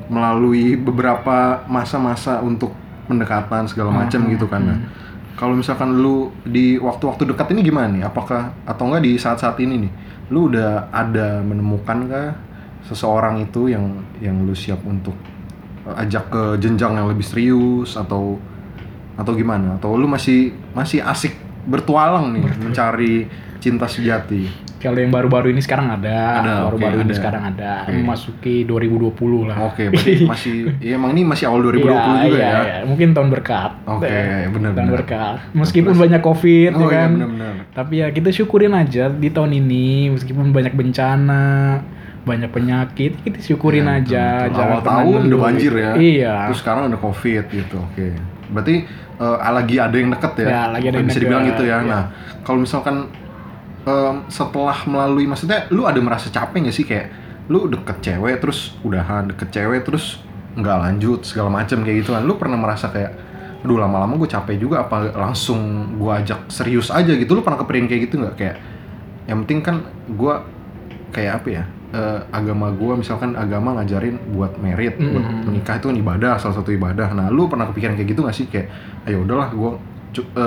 [0.08, 2.71] melalui beberapa masa-masa untuk
[3.08, 4.36] pendekatan segala macam Mm-hmm.
[4.39, 4.62] gitu kan.
[4.63, 4.80] Nah,
[5.36, 8.03] kalau misalkan lu di waktu-waktu dekat ini gimana nih?
[8.08, 9.91] Apakah atau enggak di saat-saat ini nih,
[10.34, 12.30] lu udah ada menemukan kah
[12.88, 15.13] seseorang itu yang yang lu siap untuk
[15.86, 18.39] uh, ajak ke jenjang yang lebih serius atau
[19.13, 19.75] atau gimana?
[19.77, 21.36] Atau lu masih masih asik
[21.67, 23.15] bertualang nih mencari
[23.60, 24.66] cinta sejati?
[24.78, 27.18] Kalau yang baru-baru ini sekarang ada, Ada, baru-baru oke, ini ada.
[27.18, 27.72] sekarang ada.
[27.82, 27.98] Oke.
[27.98, 29.58] Memasuki 2020 lah.
[29.66, 32.60] Oke, berarti masih ya emang ini masih awal 2020 Iya, juga iya, ya.
[32.62, 32.78] iya.
[32.86, 33.72] Mungkin tahun berkat.
[33.84, 34.94] Oke, Eh, bener, Tahun bener.
[34.96, 35.36] berkat.
[35.52, 37.10] Meskipun Terus- banyak covid Oh ya iya kan.
[37.12, 37.54] benar-benar.
[37.74, 41.46] Tapi ya kita syukurin aja di tahun ini meskipun banyak bencana,
[42.22, 44.26] banyak penyakit, kita syukurin Iya, aja.
[44.44, 44.62] betul, betul.
[44.62, 45.92] Awal tahun udah banjir ya.
[45.96, 46.36] Iya.
[46.48, 47.78] Terus sekarang ada covid gitu.
[47.82, 48.13] Oke.
[48.48, 48.76] Berarti
[49.18, 50.46] eh, lagi ada yang deket ya.
[50.46, 51.82] Ya, lagi ada yang Bisa dibilang gitu ya.
[51.82, 51.90] iya.
[51.90, 52.04] Nah,
[52.44, 53.10] kalau misalkan
[53.88, 56.84] em, setelah melalui maksudnya lu ada merasa capek gak sih?
[56.84, 57.08] Kayak
[57.47, 60.19] lu deket cewek terus udahan deket cewek terus
[60.54, 62.28] nggak lanjut segala macam kayak gitu kan.
[62.28, 63.15] Lu pernah merasa kayak
[63.58, 65.60] aduh lama-lama gue capek juga apa langsung
[65.95, 67.32] gue ajak serius aja gitu?
[67.32, 68.36] Lu pernah kepikiran kayak gitu nggak?
[68.36, 68.56] Kayak
[69.26, 69.76] yang penting kan
[70.08, 70.34] gue
[71.10, 75.47] kayak apa ya eh, agama gue misalkan agama ngajarin buat merit buat Mhm.
[75.47, 77.15] menikah itu kan ibadah salah satu ibadah.
[77.15, 78.45] Nah lu pernah kepikiran kayak gitu gak sih?
[78.45, 78.67] Kayak
[79.08, 79.71] ayo udahlah gue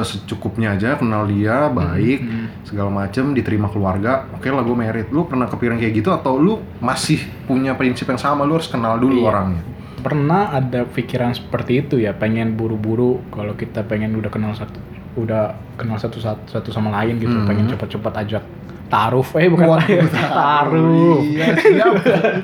[0.02, 2.46] secukupnya aja kenal dia baik Mhm.
[2.64, 6.54] segala macem diterima keluarga oke lah gue merit lu pernah kepikiran kayak gitu atau lu
[6.78, 9.28] masih punya prinsip yang sama lu harus kenal dulu Iya.
[9.28, 9.62] orangnya
[10.00, 14.80] Pernah ada pikiran seperti itu ya, pengen buru-buru kalau kita pengen udah kenal satu
[15.12, 17.44] udah kenal satu satu, satu sama lain gitu, Mhm.
[17.44, 18.40] pengen cepat-cepat ajak
[18.88, 21.20] taruh eh bukan Waduh, taruh.
[21.22, 21.94] iya siap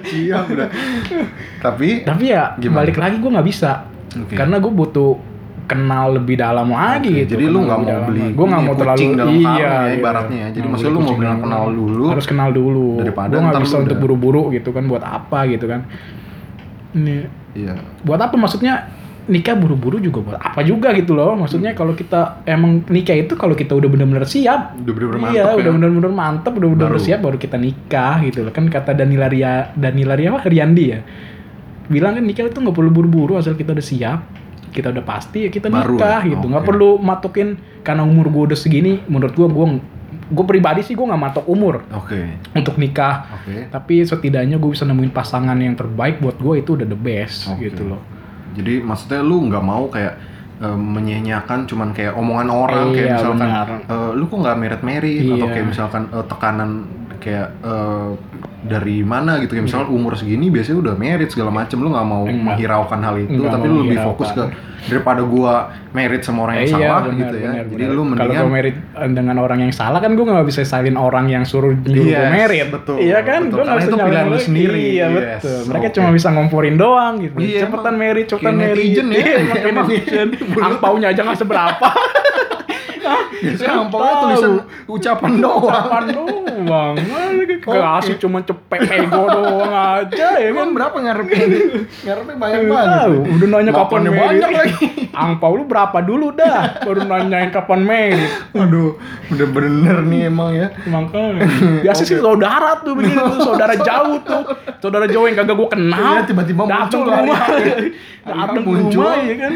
[0.04, 0.68] siap udah
[1.64, 2.76] tapi Tapi ya Gimana?
[2.78, 3.88] balik lagi gue nggak bisa.
[4.14, 4.32] Oke.
[4.32, 5.16] Karena gue butuh
[5.66, 7.30] kenal lebih dalam lagi Oke, gitu.
[7.34, 8.24] jadi lu nggak mau dalam beli.
[8.32, 9.72] Gua nggak mau terlalu dalam karung ya, iya.
[9.98, 10.48] ibaratnya ya.
[10.48, 12.88] Jadi Nggak maksudnya beli lu mau benar dalam kenal dulu, Harus kenal dulu.
[12.96, 15.80] daripada Gue nggak bisa untuk buru-buru gitu kan buat apa gitu kan.
[16.94, 17.16] Ini
[17.56, 18.74] iya buat apa maksudnya
[19.26, 21.78] nikah buru-buru juga buat apa juga gitu loh maksudnya Hmm.
[21.82, 25.66] kalau kita emang nikah itu kalau kita udah bener-bener siap udah bener-bener iya mantap udah
[25.66, 25.74] ya.
[25.74, 27.02] bener-bener mantep udah bener-bener Baru.
[27.02, 31.00] siap baru kita nikah gitu loh kan kata Danila Ria Danila Ria apa Riandi ya
[31.90, 34.20] bilang kan nikah itu nggak perlu buru-buru asal kita udah siap
[34.68, 36.30] kita udah pasti ya kita Baru nikah ya?
[36.30, 36.68] gitu nggak Oke.
[36.68, 37.48] perlu matokin
[37.80, 39.66] karena umur gue udah segini menurut gue gue
[40.26, 42.34] gue pribadi sih gue nggak matok umur Oke.
[42.52, 43.68] untuk nikah Oke.
[43.68, 47.66] tapi setidaknya gue bisa nemuin pasangan yang terbaik buat gue itu udah the best Oke.
[47.66, 48.00] gitu loh
[48.52, 50.16] Jadi maksudnya lu nggak mau kayak
[50.58, 53.66] eh, menyanyiakan cuman kayak omongan orang kayak Iya, misalkan benar.
[53.84, 55.52] eh, lu kok nggak merit-merit atau Iya.
[55.52, 56.70] kayak misalkan eh, tekanan
[57.18, 58.08] kayak eh,
[58.66, 59.52] dari mana gitu.
[59.52, 62.44] Kayak misalkan umur segini biasanya udah merit segala macem lu nggak mau Enggak.
[62.44, 64.42] menghiraukan hal itu Enggak tapi lu lebih fokus ke
[64.86, 65.54] daripada gua
[65.90, 67.48] merit sama orang yang Eh, salah benar, gitu ya.
[67.48, 67.88] benar, jadi benar.
[67.88, 70.94] lu kalau mendingan gue merit eh, dengan orang yang salah kan gue nggak bisa salin
[70.94, 73.40] orang yang suruh gue Yes, merit betul, iya kan?
[73.44, 73.56] betul.
[73.56, 74.78] gue nggak bisa itu pilihan lu sendiri.
[74.92, 75.60] iya Yes, betul.
[75.66, 75.94] Mereka oke.
[75.96, 77.34] cuma bisa ngomporin doang gitu.
[77.36, 79.18] Iya, cepetan merit cepetan merit netizen ya.
[79.18, 79.38] Iya,
[79.70, 80.28] emang netizen.
[80.56, 81.88] Angpaunya aja nggak seberapa.
[83.36, 84.52] Biasanya pokoknya tulisan
[84.86, 85.68] ucapan doang.
[85.68, 86.55] Kapan doang
[87.58, 91.48] kasih cuma cepet pego doang aja ya kan Emang berapa ngarepin?
[92.00, 92.88] ngarepin banyak banget.
[92.88, 94.18] tahu, udah nanya kapan merit.
[94.18, 94.86] banyak lagi.
[95.12, 98.30] Angpau lu berapa dulu dah, baru nanyain kapan merit.
[98.52, 98.96] Aduh,
[99.28, 100.68] udah bener nih emang ya.
[100.86, 101.44] Makanya.
[101.82, 104.42] Biasa sih saudara tuh begitu, saudara jauh tuh.
[104.78, 106.00] Saudara jauh yang kagak gua kenal.
[106.14, 107.38] Iya, tiba-tiba muncul ke rumah.
[107.38, 107.88] hari-hari.
[108.22, 109.02] Datang ke Muncul.
[109.02, 109.52] rumah ya kan.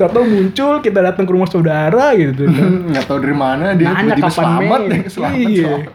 [0.00, 2.42] Tahu muncul, kita datang ke rumah saudara gitu.
[2.90, 5.68] Nggak tahu dari mana dia tiba-tiba kapan selamat deh, selamat, Iya.
[5.68, 5.92] selamat.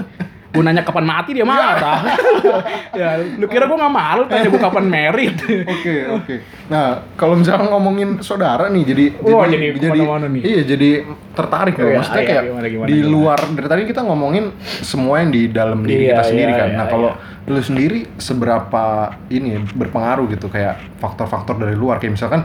[0.55, 1.99] Gue nanya kapan mati dia marah.
[2.99, 5.35] ya, lu kira gue gak malu tanya gue kapan merit?
[5.75, 6.35] Oke, oke.
[6.71, 10.41] Nah, kalau misalnya ngomongin saudara nih, jadi Wah, jadi ke mana-mana nih.
[10.41, 10.89] Iya, jadi
[11.35, 11.91] tertarik loh.
[11.91, 13.11] Iya, Maksudnya iya, kayak gimana, gimana, di gimana.
[13.11, 14.45] luar dari tadi kita ngomongin
[14.81, 16.69] semua yang di dalam diri Iya, kita sendiri iya, kan.
[16.71, 17.09] iya, nah, kalau
[17.45, 18.85] lu sendiri seberapa
[19.29, 22.41] ini ya, berpengaruh gitu kayak faktor-faktor dari luar kayak misalkan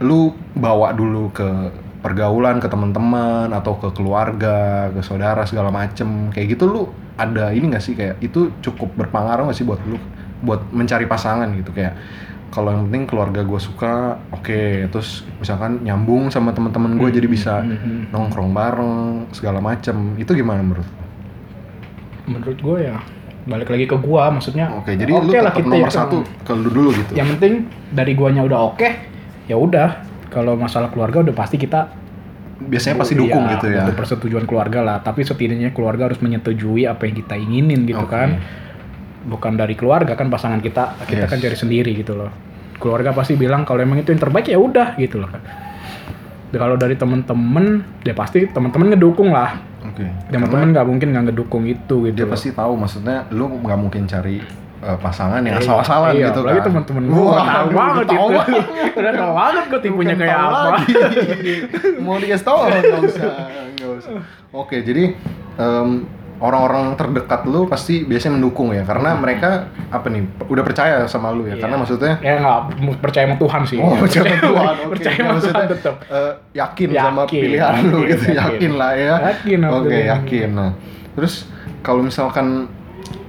[0.00, 1.48] lu bawa dulu ke
[2.00, 6.32] pergaulan ke teman-teman atau ke keluarga, ke saudara segala macem.
[6.32, 6.82] Kayak gitu lu
[7.16, 7.92] ada ini gak sih?
[7.92, 10.00] Kayak itu cukup berpengaruh gak sih buat lu
[10.40, 11.70] buat mencari pasangan gitu?
[11.76, 12.00] Kayak
[12.50, 14.88] kalau yang penting keluarga gue suka oke.
[14.90, 18.10] Terus misalkan nyambung sama teman-teman gue jadi bisa Mhm.
[18.10, 18.94] nongkrong bareng
[19.36, 20.16] segala macem.
[20.16, 20.88] Itu gimana menurut
[22.26, 22.98] Menurut gue ya
[23.40, 26.16] balik lagi ke gua maksudnya oke jadi oke lu lah tetap kita nomor ya, satu
[26.44, 27.12] ke lu dulu gitu.
[27.16, 27.54] Yang penting
[27.90, 28.88] dari guanya udah oke
[29.48, 29.88] ya udah
[30.30, 31.90] kalau masalah keluarga udah pasti kita
[32.60, 33.82] biasanya pasti dukung Iya, gitu ya.
[33.82, 34.96] butuh persetujuan keluarga lah.
[35.00, 38.12] Tapi setidaknya keluarga harus menyetujui apa yang kita inginin gitu Oke.
[38.12, 38.38] kan.
[39.20, 41.30] Bukan dari keluarga kan pasangan kita kita Yes.
[41.30, 42.30] kan cari sendiri gitu loh.
[42.76, 45.28] Keluarga pasti bilang kalau emang itu yang terbaik ya udah gitu loh.
[45.28, 45.42] Kan
[46.50, 47.66] kalau dari temen-temen
[48.02, 49.60] ya pasti temen-temen ngedukung lah.
[49.82, 50.04] Oke.
[50.28, 52.32] Temen-temen nggak mungkin nggak ngedukung itu gitu dia loh.
[52.32, 54.40] pasti tahu maksudnya lu nggak mungkin cari
[54.80, 58.52] uh, pasangan yang Iya, asal-asalan iya, gitu kan teman-teman gua Wah, tahu banget tahu itu.
[58.96, 60.58] Udah tahu banget gua tipunya kayak apa.
[60.70, 60.94] lagi.
[61.98, 63.32] mau dikasih tahu nggak usah
[63.72, 64.10] nggak usah
[64.50, 65.14] oke jadi
[65.56, 65.90] em,
[66.38, 69.48] orang-orang terdekat lu pasti biasanya mendukung ya karena mereka
[69.86, 71.60] apa nih udah percaya sama lu ya Iya.
[71.60, 72.58] karena maksudnya Ya nggak
[72.98, 73.76] percaya sama Tuhan sih.
[73.78, 74.74] Oh, percaya sama Tuhan.
[74.88, 75.94] Percaya sama maksudnya, Tuhan tetap.
[76.08, 78.72] eh, yakin, sama Yakin, pilihan lu yakin, gitu, yakin, yakin.
[78.74, 79.14] lah ya.
[79.28, 80.08] Yakin sama Oke, pilihan.
[80.10, 80.48] yakin.
[80.50, 80.70] Nah,
[81.12, 81.34] terus
[81.80, 82.46] kalau misalkan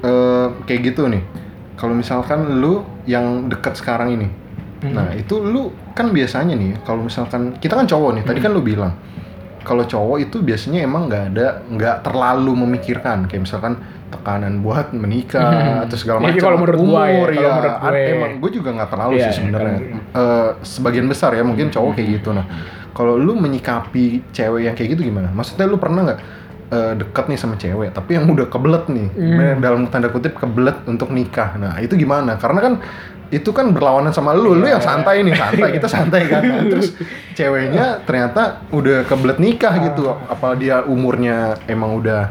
[0.01, 1.23] eh, kayak gitu nih,
[1.73, 4.27] kalau misalkan lu yang dekat sekarang ini,
[4.81, 4.93] Hmm.
[4.93, 8.45] nah itu lu kan biasanya nih, kalau misalkan kita kan cowok nih, tadi Hmm.
[8.45, 8.93] kan lu bilang
[9.61, 13.77] kalau cowok itu biasanya emang nggak ada nggak terlalu memikirkan kayak misalkan
[14.09, 15.85] tekanan buat menikah Hmm.
[15.85, 18.01] atau segala macam kalau menurut ya, umur ya, menurut gue.
[18.09, 19.99] emang gue juga nggak terlalu Iya, sih sebenarnya kan.
[20.11, 22.45] Eh, sebagian besar ya mungkin cowok kayak gitu nah
[22.91, 26.19] kalau lu menyikapi cewek yang kayak gitu gimana maksudnya lu pernah nggak
[26.71, 29.59] eh, deket nih sama cewek tapi yang udah kebelet nih Hmm.
[29.59, 32.73] dalam tanda kutip kebelet untuk nikah nah itu gimana karena kan
[33.31, 34.75] itu kan berlawanan sama lu, lu Iya.
[34.75, 36.43] yang santai nih, santai, kita santai kan.
[36.43, 36.91] Nah, terus
[37.31, 40.11] ceweknya ternyata udah kebelet nikah gitu.
[40.11, 40.35] Ah.
[40.35, 42.27] Apa dia umurnya emang udah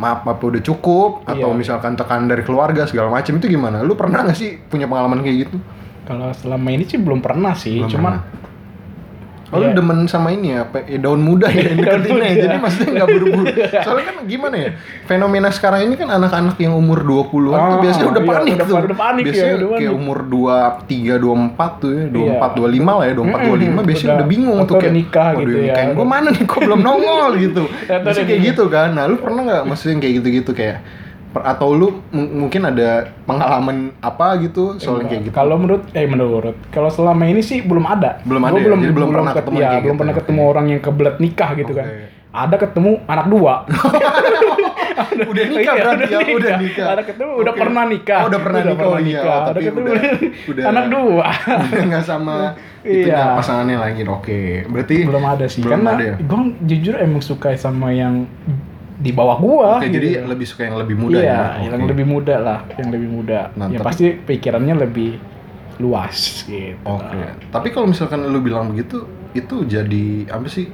[0.00, 1.58] maaf apa udah cukup atau Iya.
[1.60, 3.84] misalkan tekanan dari keluarga segala macam itu gimana?
[3.84, 5.56] Lu pernah nggak sih punya pengalaman kayak gitu?
[6.08, 8.14] Kalau selama ini sih belum pernah sih, Belum cuman
[9.50, 9.74] Oh, lu Iya.
[9.74, 12.36] demen sama ini ya, apa, ya, daun muda ya, yang Daun deketinnya ya.
[12.40, 13.44] Jadi maksudnya nggak buru-buru.
[13.84, 14.70] Soalnya kan gimana ya,
[15.04, 18.64] fenomena sekarang ini kan anak-anak yang umur 20-an tuh Ah, biasanya udah iya, panik udah-
[18.64, 18.76] tuh.
[18.80, 19.98] udah panik ya, biasanya udah kayak panik.
[19.98, 22.56] umur 23, 24 tuh ya, 24, Iya.
[22.56, 25.50] 25 lah ya, 24, 25 biasanya Udah- udah bingung tuh udah kayak, nikah "Waduh, gitu
[25.52, 27.62] ya." nikahin gue mana nih, kok belum nongol gitu.
[27.90, 28.88] Biasanya udah kayak gitu kan.
[28.92, 30.76] Nah, lu pernah nggak maksudnya kayak gitu-gitu kayak
[31.32, 32.90] atau lu mungkin ada
[33.22, 35.32] pengalaman apa gitu soal kayak gitu?
[35.32, 38.18] Kalau menurut eh menurut kalau selama ini sih belum ada.
[38.22, 38.64] Belum Gua ada ya?
[38.64, 40.20] Belum, Jadi belum pernah ket- ketemu ya, belum gitu, pernah oke.
[40.20, 41.86] ketemu orang yang kebelet nikah gitu kan.
[41.86, 42.04] Oke.
[42.30, 43.54] Ada ketemu anak dua.
[45.22, 46.86] udah nikah Iya, berarti ya, udah nikah.
[46.88, 47.60] Ada ketemu udah Oke.
[47.60, 48.20] pernah nikah.
[48.20, 50.04] Oh, udah pernah nikah, oh iya, Ada tapi ketemu udah-
[50.50, 51.26] udah- anak dua.
[51.64, 52.36] udah nggak sama
[52.80, 53.36] itunya Iya.
[53.36, 56.14] pasangannya lagi oke berarti belum ada sih belum karena ada ya?
[56.16, 58.24] gue jujur emang suka sama yang
[59.00, 59.96] di bawah gua oke gitu.
[59.96, 61.90] jadi lebih suka yang lebih muda iya, ya yang Oke.
[61.90, 65.10] lebih muda lah yang lebih muda Nah, yang tapi- pasti pikirannya lebih
[65.78, 66.76] luas gitu.
[66.84, 67.16] Oke.
[67.48, 69.00] Tapi kalau misalkan lu bilang begitu,
[69.32, 70.68] itu jadi apa sih?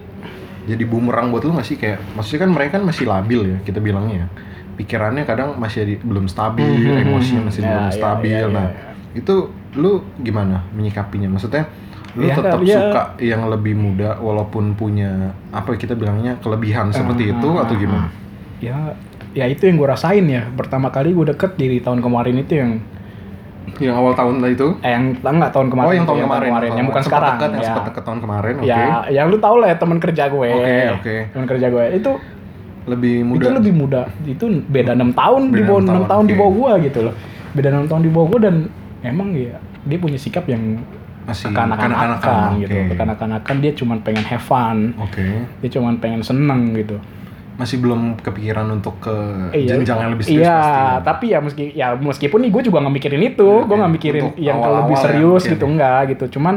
[0.66, 3.78] Jadi bumerang buat lu nggak sih kayak maksudnya kan mereka kan masih labil ya kita
[3.78, 4.26] bilangnya.
[4.74, 7.06] Pikirannya kadang masih di- belum stabil, Mhm.
[7.06, 8.34] emosinya masih Ya, belum ya, stabil.
[8.34, 8.92] ya, ya, nah, ya.
[9.14, 9.34] itu
[9.72, 11.30] lu gimana menyikapinya?
[11.30, 11.70] Maksudnya
[12.16, 12.76] lu Ya, tetap ya.
[12.80, 18.08] suka yang lebih muda walaupun punya apa kita bilangnya kelebihan seperti Ah, itu atau gimana?
[18.56, 18.96] Ya,
[19.32, 20.48] ya itu yang gue rasain ya.
[20.50, 22.72] Pertama kali gue deket di tahun kemarin itu yang
[23.76, 24.78] Yang awal tahun itu?
[24.80, 26.50] eh, yang enggak tahun kemarin oh, yang itu, tahun kemarin.
[26.72, 27.66] yang bukan Sempat sekarang dekat, yang ya.
[27.66, 28.64] sempat dekat tahun kemarin, oke.
[28.64, 30.48] Ya, yang lu tau lah ya teman kerja gue.
[30.48, 31.14] Oke, oke.
[31.30, 32.12] Teman kerja gue itu
[32.86, 33.42] Lebih muda.
[33.42, 34.00] itu lebih muda.
[34.24, 36.38] Itu beda enam tahun di Beda bawah enam tahun, tahun di oke.
[36.38, 37.14] bawah gue gitu loh.
[37.52, 38.56] Beda enam tahun di bawah gue dan
[39.02, 40.62] emang ya dia punya sikap yang
[41.26, 42.70] Masih kanak-kanakan kanak-kanakan, gitu.
[42.72, 42.94] oke.
[42.94, 44.94] Kanak-kanakan dia cuma pengen have fun.
[44.96, 45.26] Oke.
[45.58, 47.02] Dia cuma pengen seneng gitu.
[47.56, 49.16] Masih belum kepikiran untuk ke
[49.50, 50.76] Iya, jenjang yang lebih serius Iya, pasti.
[50.76, 50.92] ya.
[51.02, 53.96] tapi ya meski ya meskipun nih gue juga nggak mikirin itu, Iya, gue nggak iya.
[53.98, 55.70] mikirin Untuk yang awal-awal lebih ya, serius mungkin gitu ya.
[55.72, 56.24] enggak gitu.
[56.36, 56.54] Cuman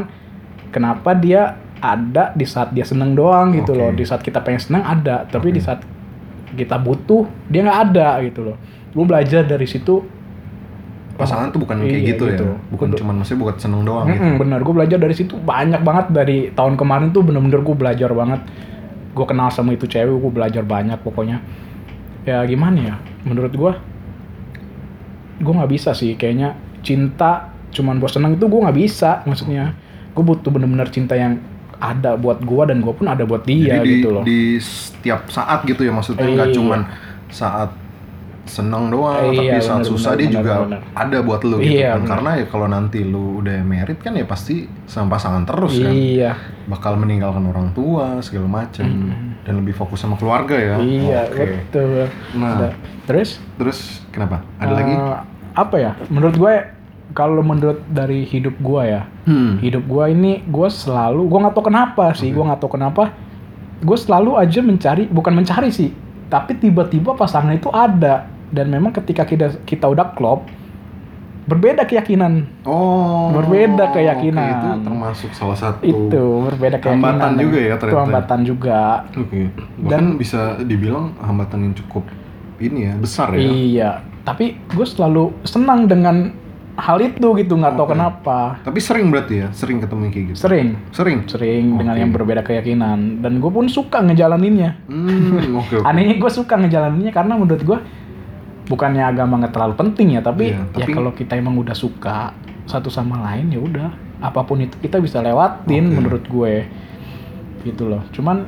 [0.68, 1.42] kenapa dia
[1.80, 3.80] ada di saat dia seneng doang gitu Oke.
[3.80, 3.90] loh.
[3.90, 5.56] Di saat kita pengen seneng ada, tapi Oke.
[5.56, 5.80] di saat
[6.52, 8.56] kita butuh dia nggak ada gitu loh.
[8.92, 10.19] Gue belajar dari situ.
[11.20, 12.44] Pasangan tuh bukan kayak Iya, gitu, gitu.
[12.46, 12.56] ya.
[12.68, 14.18] Bukan Kudu- cuman maksudnya buat seneng doang gitu.
[14.18, 18.10] Mm-mm, bener, gue belajar dari situ banyak banget dari tahun kemarin tuh bener-bener gue belajar
[18.10, 18.40] banget.
[19.10, 21.42] Gue kenal sama itu cewek, gue belajar banyak pokoknya.
[22.22, 23.72] Ya gimana ya, menurut gue,
[25.38, 29.72] gue nggak bisa sih kayaknya cinta cuman buat seneng itu gue nggak bisa maksudnya.
[30.10, 31.38] Gue butuh bener-bener cinta yang
[31.76, 34.22] ada buat gue dan gue pun ada buat dia Jadi di, gitu loh.
[34.22, 36.56] di setiap saat gitu ya maksudnya nggak Iya.
[36.56, 36.80] cuman
[37.30, 37.72] saat
[38.50, 40.80] seneng doang, Iya, tapi saat bener, susah bener, dia bener, juga bener.
[40.92, 41.96] ada buat lu gitu Iya, kan.
[41.96, 42.08] bener.
[42.10, 45.88] Karena ya kalau nanti lu udah merit kan ya pasti sama pasangan terus kan.
[45.88, 46.32] Iya,
[46.66, 49.42] Bakal meninggalkan orang tua segala macem Mm.
[49.42, 50.74] dan lebih fokus sama keluarga ya.
[50.78, 51.46] iya Oke.
[51.64, 52.10] betul.
[52.34, 54.42] Nah, Terus terus kenapa?
[54.56, 54.94] Ada eh, lagi?
[55.52, 55.90] Apa ya?
[56.06, 56.54] Menurut gue
[57.10, 59.58] kalau menurut dari hidup gue ya, Hmm.
[59.58, 62.34] hidup gue ini gue selalu gue nggak tahu kenapa sih Oke.
[62.34, 63.02] gue nggak tahu kenapa
[63.80, 65.90] gue selalu aja mencari bukan mencari sih
[66.26, 70.46] tapi tiba-tiba pasangan itu ada dan memang ketika kita kita udah klop
[71.42, 73.32] berbeda keyakinan Oh.
[73.32, 74.46] Berbeda keyakinan.
[74.46, 78.00] itu termasuk salah satu itu berbeda keyakinan Hambatan juga ya itu ternyata.
[78.00, 78.80] hambatan juga
[79.12, 79.40] Oke.
[79.80, 82.04] Bahkan Dan- bisa dibilang hambatan yang cukup
[82.58, 83.40] ini ya, besar ya.
[83.40, 86.36] iya tapi gue selalu senang dengan
[86.76, 87.92] hal itu gitu nggak tahu Oke.
[87.94, 90.38] kenapa Tapi sering berarti ya, sering ketemu kayak gitu.
[90.38, 91.18] sering Sering.
[91.26, 92.00] sering dengan Oke.
[92.00, 95.86] yang berbeda keyakinan dan gue pun suka ngejalaninnya Hmm, oke oke.
[95.88, 97.78] anehnya gue suka ngejalaninnya karena menurut gue
[98.70, 102.30] bukannya agama nggak terlalu penting ya tapi, Iya, ya tapi- kalau kita emang udah suka
[102.64, 105.94] satu sama lain ya udah apa pun itu kita bisa lewatin Oke.
[105.96, 106.54] menurut gue
[107.62, 108.46] gitu loh cuman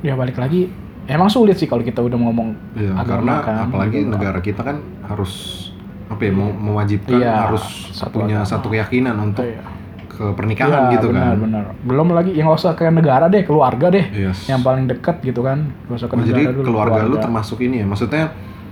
[0.00, 0.66] ya balik lagi
[1.04, 2.48] emang sulit sih kalau kita udah ngomong
[2.92, 4.10] agama karena kan, apalagi gitu.
[4.10, 5.32] negara kita kan harus
[6.04, 8.50] apa ya, mau mewajibkan Iya, harus satu punya agama.
[8.50, 9.62] satu keyakinan untuk Iya.
[10.06, 11.36] ke pernikahan Iya, gitu benar, kan.
[11.40, 11.64] benar.
[11.80, 14.44] belum lagi yang nggak usah ke negara deh keluarga deh Yes.
[14.44, 17.58] yang paling dekat gitu kan Nggak usah ke Oh, negara jadi dulu, keluarga lu termasuk
[17.60, 18.24] ini ya, maksudnya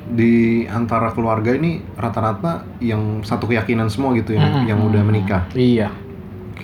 [0.06, 0.34] di
[0.64, 4.66] antara keluarga ini rata-rata yang satu keyakinan semua gitu yang Mm-mm.
[4.66, 5.42] yang udah menikah.
[5.52, 5.90] iya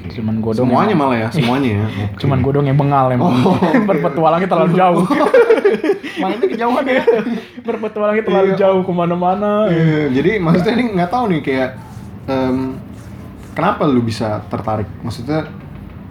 [0.06, 1.82] cuman gue dong Semuanya yang- malah ya, semuanya ya.
[1.88, 2.04] Oke.
[2.16, 3.26] Cuman gue dong yang bengal emang.
[3.34, 3.68] Oh, oke.
[3.82, 5.02] Berpetualangnya terlalu jauh.
[6.16, 7.02] mainnya kejauhan ya.
[7.60, 8.58] Berpetualangnya terlalu Iya.
[8.60, 9.66] jauh ke mana-mana.
[9.66, 11.70] Iya, jadi maksudnya ini nggak tahu nih kayak
[12.24, 12.78] em,
[13.52, 14.86] kenapa lu bisa tertarik?
[15.00, 15.50] Maksudnya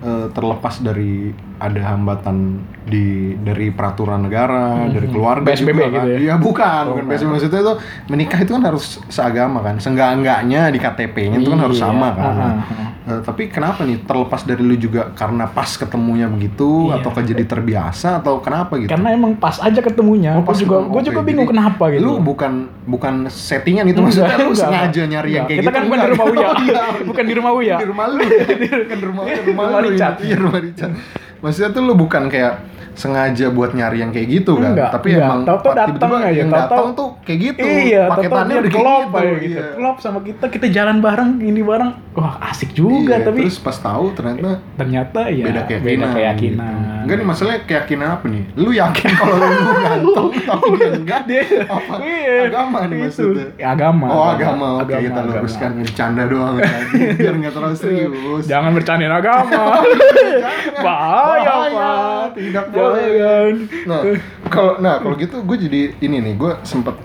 [0.01, 2.37] eh, terlepas dari ada hambatan
[2.81, 4.91] di dari peraturan negara, Mhm.
[4.91, 5.91] dari keluarga PSBB juga kan?
[5.95, 6.17] gitu ya?
[6.21, 7.03] Iya bukan, Oh, bukan.
[7.07, 7.73] PSBB maksudnya itu
[8.07, 11.85] menikah itu kan harus seagama kan, seenggak-enggaknya di KTP-nya itu kan harus Iya.
[11.85, 12.23] sama kan.
[12.25, 12.63] Ah, ah.
[13.07, 16.99] eh, tapi kenapa nih terlepas dari lu juga karena pas ketemunya begitu Iya.
[16.99, 18.87] atau jadi terbiasa atau kenapa gitu?
[18.87, 20.35] Karena emang pas aja ketemunya.
[20.35, 22.01] Oh, pas juga gue juga jadi bingung kenapa gitu.
[22.01, 25.07] Lu bukan bukan settingan itu Enggak, maksudnya lu enggak, sengaja enggak.
[25.09, 25.73] nyari yang kayak Kita gitu.
[25.73, 26.13] kan bukan di enggak?
[26.13, 26.45] rumah Uya.
[26.55, 26.83] Oh, iya.
[27.03, 27.75] Bukan di rumah Uya.
[27.75, 28.17] Di rumah lu.
[28.91, 29.87] kan rumah rumah, Rumah lu.
[29.89, 30.15] Richard.
[30.21, 30.93] Iya, rumah Richard.
[31.41, 32.53] Maksudnya tuh lu bukan kayak
[32.95, 34.71] sengaja buat nyari yang kayak gitu kan.
[34.71, 35.27] Enggak, Tapi enggak.
[35.27, 37.59] emang tiba-tiba datang aja, yang datang tuh kayak gitu.
[37.67, 39.17] Iya, paketannya udah kayak gitu.
[39.19, 39.59] aja gitu.
[39.59, 39.65] Iya.
[39.75, 41.91] Klop sama kita, kita jalan bareng, ini bareng.
[42.15, 45.83] Wah, asik juga Iya, tapi terus pas tahu ternyata ternyata ya beda keyakinan.
[45.91, 46.73] beda keyakinan.
[46.79, 46.94] gitu.
[47.05, 48.43] Enggak nih masalahnya keyakinan apa nih?
[48.57, 49.45] Lu yakin kalau lu
[49.77, 51.21] ganteng tapi dia enggak?
[51.29, 51.93] Dia Apa?
[52.01, 53.47] iya, Agama nih maksudnya.
[53.61, 54.05] Ya, agama.
[54.09, 58.43] Oh agama, oke kita luruskan bercanda doang tadi biar nggak terlalu serius.
[58.49, 59.85] Jangan bercandain agama.
[60.85, 62.25] Bahaya, Pak.
[62.33, 63.05] Tidak boleh.
[63.15, 63.55] Jangan.
[63.85, 64.01] Nah,
[64.49, 66.97] kalau nah kalau gitu gue jadi ini nih, gue sempet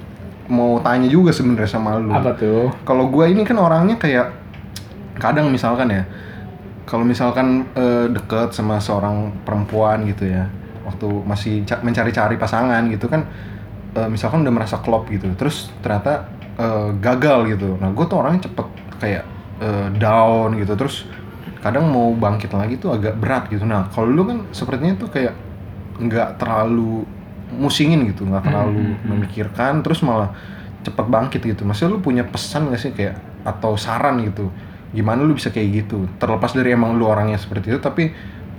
[0.48, 2.10] mau tanya juga sebenarnya sama lu.
[2.10, 2.72] Apa tuh?
[2.82, 4.32] Kalau gue ini kan orangnya kayak
[5.20, 6.02] kadang misalkan ya,
[6.90, 10.50] kalau misalkan eh, deket sama seorang perempuan gitu ya,
[10.82, 13.22] waktu masih ca- mencari-cari pasangan gitu kan,
[13.94, 16.26] eh, misalkan udah merasa klop gitu, terus ternyata
[16.58, 17.78] eh, gagal gitu.
[17.78, 18.66] Nah gue tuh orangnya cepet
[18.98, 19.24] kayak
[19.62, 21.06] eh, down gitu terus
[21.62, 23.62] kadang mau bangkit lagi tuh agak berat gitu.
[23.62, 25.34] Nah kalau lu kan sepertinya tuh kayak
[26.00, 27.04] nggak terlalu
[27.50, 30.32] musingin gitu nggak terlalu memikirkan terus malah
[30.82, 31.62] cepet bangkit gitu.
[31.68, 34.48] Maksudnya lu punya pesan gak sih kayak atau saran gitu
[34.90, 36.06] gimana lu bisa kayak gitu?
[36.18, 38.10] Terlepas dari emang lu orangnya seperti itu tapi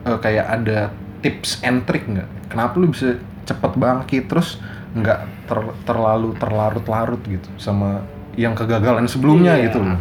[0.02, 0.90] eh, kayak ada
[1.22, 2.28] tips and trick nggak?
[2.50, 4.62] Kenapa lu bisa cepet bangkit terus
[4.92, 8.04] nggak ter- terlalu terlarut-larut gitu sama
[8.36, 9.66] yang kegagalan sebelumnya Iya.
[9.72, 10.00] gitu loh?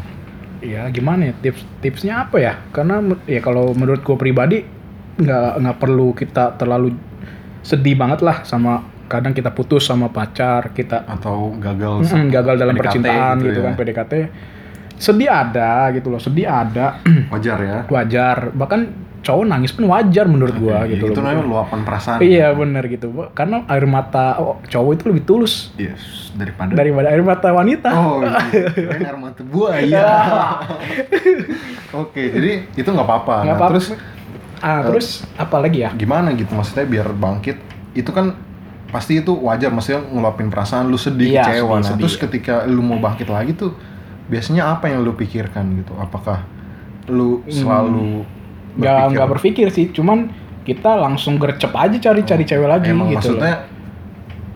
[0.60, 1.34] Ya gimana ya?
[1.40, 2.54] Tips tipsnya apa ya?
[2.70, 4.58] Karena ya kalau menurut gue pribadi
[5.20, 6.96] nggak nggak perlu kita terlalu
[7.60, 12.74] sedih banget lah sama kadang kita putus sama pacar kita atau gagal mm, gagal dalam
[12.78, 13.66] PDKT percintaan gitu gitu, ya.
[13.66, 14.12] kan PDKT
[15.00, 17.00] sedih ada gitu loh sedih ada.
[17.32, 17.78] Wajar ya.
[17.88, 18.52] Wajar.
[18.52, 18.80] Bahkan
[19.20, 21.28] cowok nangis pun wajar menurut gua Oke, gitu itu loh.
[21.28, 22.24] namanya luapan perasaan.
[22.24, 23.12] Iya bener gitu.
[23.36, 27.88] Karena air mata oh, cowok itu lebih tulus yes daripada daripada air mata wanita.
[27.92, 29.12] Oh iya.
[29.12, 30.08] Air mata buaya
[32.00, 33.36] oke jadi itu nggak apa-apa.
[33.44, 33.70] Nah, apa-apa.
[33.76, 33.86] terus
[34.60, 35.90] ah terus apa lagi ya?
[35.92, 36.52] gimana gitu?
[36.52, 37.56] Maksudnya biar bangkit.
[37.92, 38.32] Itu kan
[38.88, 39.68] pasti itu wajar.
[39.68, 41.76] Maksudnya ngeluapin perasaan lu sedih Iya, kecewa.
[41.76, 42.00] sedih, nah sedih.
[42.04, 43.76] terus ketika lu mau bangkit lagi tuh
[44.30, 46.46] biasanya apa yang lu pikirkan gitu apakah
[47.10, 48.22] lu selalu
[48.72, 50.30] nggak berpikir- nggak berpikir sih cuman
[50.62, 53.42] kita langsung gercep aja cari-cari cewek lagi emang gitu loh.
[53.42, 53.54] maksudnya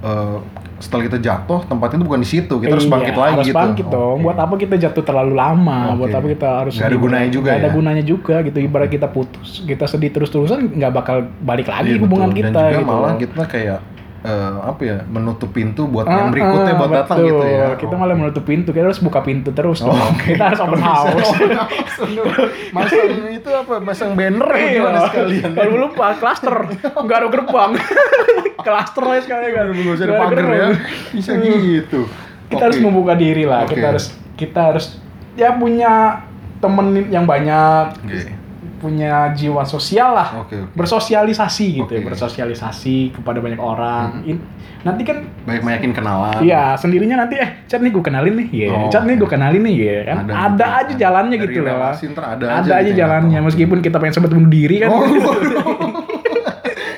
[0.01, 0.37] eh,
[0.75, 3.57] setelah kita jatuh tempat itu bukan di situ kita harus Iya, bangkit lagi harus gitu
[3.57, 4.14] bangkit dong.
[4.14, 4.22] Oke.
[4.22, 5.79] Buat apa kita jatuh terlalu lama?
[5.89, 5.97] Oke.
[5.97, 7.72] Buat apa kita harus Nggak ada gunanya juga ada ya?
[7.72, 8.59] gunanya juga gitu.
[8.61, 12.41] Ibarat kita putus, kita sedih terus-terusan nggak bakal balik lagi Iya, hubungan betul.
[12.43, 12.91] kita dan juga gitu.
[12.91, 13.79] malah kita kayak
[14.25, 17.29] eh, apa ya menutup pintu buat Ah, yang berikutnya ah, buat datang betul.
[17.31, 17.99] gitu ya Kita Oh.
[17.99, 20.25] malah menutup pintu, kita harus buka pintu terus Oh, oke.
[20.27, 21.29] Kita harus open house.
[22.77, 27.29] masang itu apa masang banner ya Iya, gimana sekalian Kalau belum pak klaster, nggak ada
[27.29, 27.70] gerbang.
[28.66, 29.66] klaster aja sekalian kan.
[29.68, 30.68] ada pagar ya
[31.12, 32.09] bisa gitu
[32.47, 32.64] kita Oke.
[32.64, 33.77] harus membuka diri lah Oke.
[33.77, 34.05] kita harus
[34.35, 34.97] kita harus
[35.35, 36.25] ya punya
[36.59, 38.25] temen yang banyak Oke.
[38.85, 40.76] Punya jiwa sosial lah Oke, oke.
[40.76, 42.09] bersosialisasi gitu ya Oke.
[42.11, 44.45] bersosialisasi kepada banyak orang In-
[44.82, 48.68] nanti kan banyak banyakin kenalan Iya, sendirinya nanti eh chat nih gue kenalin nih, ya.
[48.70, 50.16] Oh, chat nih gue kenalin nih, ya kan.
[50.20, 50.64] Ada Ada, gitu.
[50.76, 51.72] aja jalannya Dari gitu loh.
[52.12, 52.97] ntar ada aja ada gitu aja ya.
[53.01, 54.93] jalannya, meskipun kita pengen sempat bunuh diri kan.
[54.93, 55.01] oh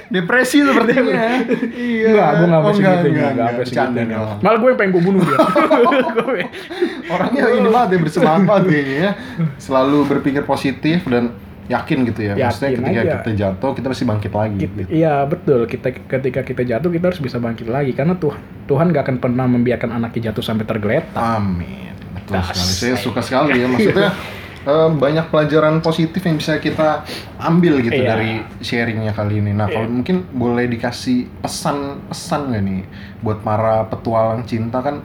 [0.09, 4.39] depresi sepertinya iya Enggak, gue gak Oh, sampai enggak, segitunya, enggak, sampai doang.
[4.41, 5.39] Malah gue yang pengen gue bunuh dia.
[7.13, 9.11] Orangnya ini banget ya bersemangat kayaknya ya
[9.57, 11.35] selalu berpikir positif dan
[11.67, 13.15] yakin gitu ya maksudnya Yakin ketika aja.
[13.19, 14.89] kita jatuh kita pasti bangkit lagi Kita- gitu.
[14.89, 15.61] Iya betul.
[15.65, 19.47] Kita ketika kita jatuh kita harus bisa bangkit lagi karena Tuhan Tuhan gak akan pernah
[19.47, 21.19] membiarkan anaknya jatuh sampai tergeletak.
[21.19, 21.91] Amin.
[22.15, 22.55] Betul Das.
[22.55, 22.71] sekali.
[22.73, 23.67] Saya suka sekali ya.
[23.67, 24.11] Maksudnya
[24.67, 27.03] eh, banyak pelajaran positif yang bisa kita
[27.37, 28.09] ambil gitu Iya.
[28.09, 29.51] dari sharingnya kali ini.
[29.51, 29.95] Nah, kalau Iya.
[29.95, 32.83] mungkin boleh dikasih pesan-pesan nggak nih
[33.21, 35.03] buat para petualang cinta kan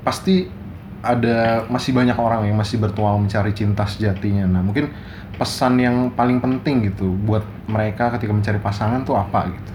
[0.00, 0.48] pasti
[0.98, 4.44] ada masih banyak orang yang masih bertualang mencari cinta sejatinya.
[4.44, 4.90] Nah, mungkin
[5.38, 9.72] pesan yang paling penting gitu buat mereka ketika mencari pasangan tuh apa gitu?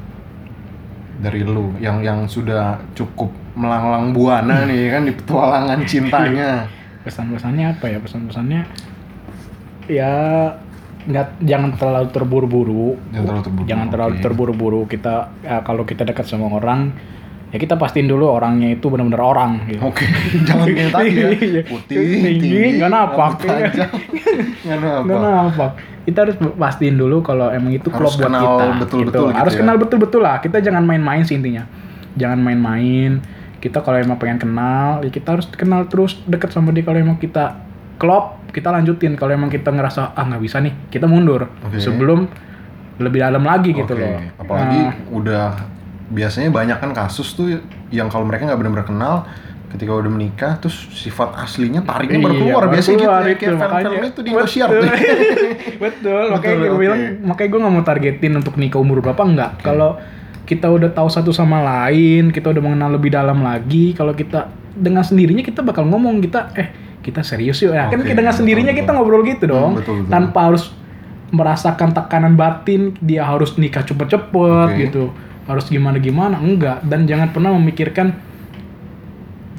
[1.24, 6.68] Dari lu yang yang sudah cukup melanglang buana nih kan di petualangan cintanya.
[7.08, 7.98] Pesan-pesannya apa ya?
[8.04, 8.62] Pesan-pesannya
[9.88, 10.12] ya
[11.04, 12.88] nggak jangan terlalu terburu-buru.
[13.12, 14.24] Jangan terlalu terburu-buru, Jangan terlalu oke.
[14.24, 14.82] terburu-buru.
[14.88, 16.92] Kita ya, kalau kita dekat sama orang
[17.54, 19.78] ya kita pastiin dulu orangnya itu benar-benar orang gitu.
[19.86, 20.10] Oke,
[20.50, 21.28] jangan kayak tadi ya.
[21.30, 21.62] Iya.
[21.64, 23.32] Putih, Tinggi, tinggi, nggak napak.
[23.40, 23.92] panjang.
[25.06, 25.72] Napak.
[26.04, 28.66] Kita harus pastiin dulu kalau emang itu klop buat kita.
[28.84, 29.60] betul-betul gitu harus ya.
[29.64, 30.42] kenal betul-betul lah.
[30.42, 31.64] Kita jangan main-main sih intinya.
[32.20, 33.24] Jangan main-main.
[33.62, 36.84] Kita kalau emang pengen kenal, ya kita harus kenal terus deket sama dia.
[36.84, 37.64] Kalau emang kita
[37.96, 39.16] klop, kita lanjutin.
[39.16, 41.80] Kalau emang kita ngerasa ah nggak bisa nih, kita mundur Oke.
[41.80, 42.28] sebelum
[43.00, 44.20] lebih dalam lagi gitu loh.
[44.36, 45.46] Apalagi Nah, udah
[46.14, 47.58] biasanya banyak kan kasus tuh
[47.90, 49.16] yang kalau mereka nggak benar-benar kenal
[49.68, 53.74] ketika udah menikah terus sifat aslinya tariknya baru Iya, keluar biasanya gitu ya kayak makanya.
[53.82, 54.86] film-film itu di Indosiar Betul.
[55.84, 59.52] Betul, makanya gue bilang, makanya gue nggak mau targetin untuk nikah umur berapa enggak.
[59.60, 59.98] Kalau
[60.44, 65.02] kita udah tahu satu sama lain, kita udah mengenal lebih dalam lagi, kalau kita dengan
[65.02, 67.90] sendirinya kita bakal ngomong kita, eh kita serius yuk ya.
[67.90, 68.80] Kan Oke, dengan sendirinya betul.
[68.80, 70.12] kita ngobrol gitu dong, Hmm, betul, betul.
[70.12, 70.64] tanpa harus
[71.30, 74.78] merasakan tekanan batin dia harus nikah cepet-cepet Oke.
[74.80, 75.04] gitu,
[75.44, 76.82] harus gimana-gimana enggak.
[76.84, 78.14] Dan jangan pernah memikirkan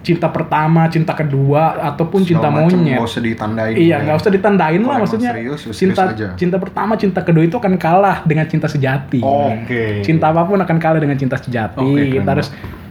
[0.05, 3.01] cinta pertama, cinta kedua, ataupun cinta Segala macem monyet.
[3.01, 3.97] nggak usah ditandain Iya, ya.
[4.05, 5.30] nggak usah ditandain lah maksudnya.
[5.32, 6.28] serius, serius cinta aja.
[6.37, 9.24] cinta pertama, cinta kedua itu akan kalah dengan cinta sejati.
[9.24, 10.05] Oke.
[10.05, 11.80] Cinta apa pun akan kalah dengan cinta sejati.
[11.80, 12.49] Keren kita harus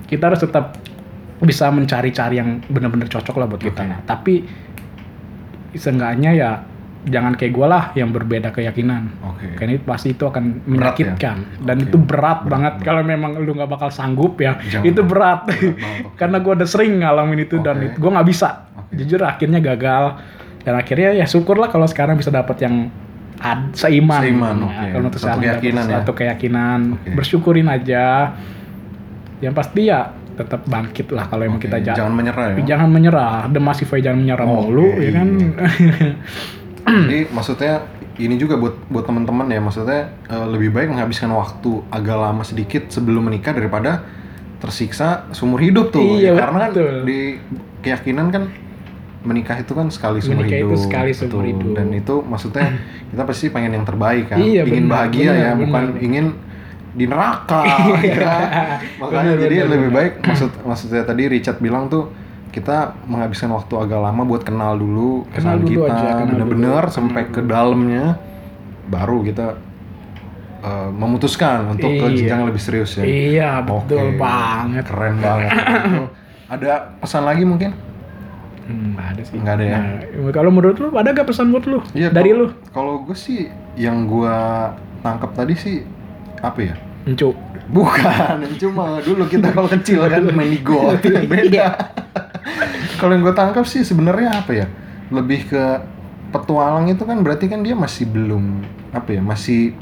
[0.09, 0.73] kita harus tetap
[1.37, 3.81] bisa mencari-cari yang benar-benar cocok lah buat kita.
[3.85, 3.95] Oke.
[4.09, 4.33] Tapi
[5.73, 6.51] seenggaknya ya
[7.05, 9.11] jangan kayak gue lah yang berbeda keyakinan.
[9.25, 9.53] Oke.
[9.53, 10.69] Karena itu pasti itu akan Berat ya?
[11.09, 11.85] menyakitkan dan Oke.
[11.85, 12.85] itu berat, Berat, banget berat.
[12.85, 14.55] kalau memang lu nggak bakal sanggup ya.
[14.61, 14.85] Jangan.
[14.85, 15.41] Itu berat.
[15.45, 16.15] Berat.
[16.19, 17.85] Karena gue udah sering ngalamin itu dan Oke.
[17.85, 18.49] itu gue nggak bisa.
[18.73, 18.93] Oke.
[18.97, 20.05] Jujur akhirnya gagal.
[20.63, 22.87] dan akhirnya ya syukurlah kalau sekarang bisa dapat yang
[23.37, 24.87] ad, seiman Seiman, Nah, oke.
[24.89, 25.93] kalau untuk Satu keyakinan ya?
[25.99, 27.09] satu keyakinan Oke.
[27.11, 28.31] bersyukurin aja
[29.37, 32.63] yang pasti ya tetap bangkit lah kalau emang Oke, kita jangan menyerah ya.
[32.65, 35.27] Jangan menyerah Demasi Fai jangan menyerah Oke, mulu ya kan
[36.84, 37.73] Jadi maksudnya
[38.15, 42.88] ini juga buat buat teman-teman ya maksudnya eh, lebih baik menghabiskan waktu agak lama sedikit
[42.88, 44.03] sebelum menikah daripada
[44.57, 46.71] tersiksa seumur hidup tuh Iya, Ya, karena kan
[47.03, 47.41] di
[47.79, 48.43] keyakinan kan
[49.21, 51.49] menikah itu kan sekali seumur Menikah itu hidup sekali seumur betul.
[51.49, 51.69] hidup.
[51.73, 52.65] dan itu maksudnya
[53.11, 56.01] kita pasti pengen yang terbaik kan Iya, ingin benar, bahagia benar, ya bukan benar.
[56.01, 56.25] ingin
[56.93, 57.61] di neraka
[58.05, 58.36] ya.
[58.99, 59.97] makanya Benar, jadi benar, lebih benar.
[59.97, 62.03] baik maksud maksudnya tadi Richard bilang tuh
[62.53, 66.93] kita menghabiskan waktu agak lama buat kenal dulu Kenal dulu kita aja, kenal bener-bener dulu.
[66.93, 68.21] sampai ke dalamnya
[68.85, 69.57] baru kita
[70.61, 72.15] uh, memutuskan untuk ke Iya.
[72.15, 75.51] jenjang lebih serius ya Iya betul Oke, banget keren banget
[76.53, 77.73] ada pesan lagi mungkin
[78.63, 79.35] Hmm, nggak ada sih.
[79.35, 79.75] Nggak ada ya?
[79.75, 79.99] Nah,
[80.31, 81.83] kalau menurut lu ada gak pesan buat lu?
[81.91, 82.55] Iya, Dari kalau- lu?
[82.71, 83.41] Kalau gue sih
[83.75, 84.35] yang gue
[85.01, 85.83] tangkap tadi sih
[86.39, 86.75] apa ya?
[87.03, 87.35] Encu.
[87.67, 91.27] Bukan, yang cuma dulu kita kalau kecil kan main di got Iya.
[91.27, 91.65] beda.
[92.99, 94.67] kalau yang gue tangkap sih sebenarnya apa ya?
[95.09, 95.63] Lebih ke
[96.33, 98.63] petualang itu kan berarti kan dia masih belum
[98.93, 99.21] apa ya?
[99.21, 99.73] Masih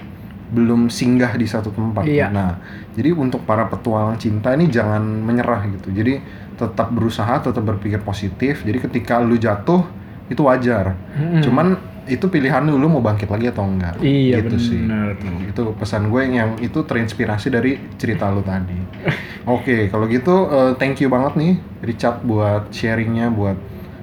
[0.52, 2.04] belum singgah di satu tempat.
[2.04, 2.28] Iya.
[2.28, 2.60] Nah,
[2.92, 5.96] jadi untuk para petualang cinta ini jangan menyerah gitu.
[5.96, 6.20] Jadi
[6.60, 8.62] tetap berusaha, tetap berpikir positif.
[8.68, 9.88] Jadi ketika lu jatuh
[10.28, 10.94] itu wajar.
[11.16, 11.42] Mm-mm.
[11.44, 11.68] Cuman
[12.10, 14.02] itu pilihan lu, lu mau bangkit lagi atau enggak.
[14.02, 14.82] Iya, gitu sih.
[14.82, 15.18] bener.
[15.46, 18.78] Itu pesan gue yang itu terinspirasi dari cerita lu tadi.
[19.56, 21.54] Oke, kalau gitu eh, thank you banget nih
[21.86, 23.58] Richard buat sharingnya, buat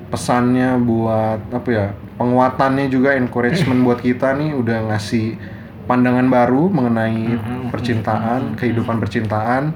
[0.09, 1.87] pesannya, buat apa ya
[2.19, 5.39] penguatannya juga encouragement buat kita nih udah ngasih
[5.89, 7.41] pandangan baru mengenai
[7.73, 9.73] percintaan, kehidupan percintaan.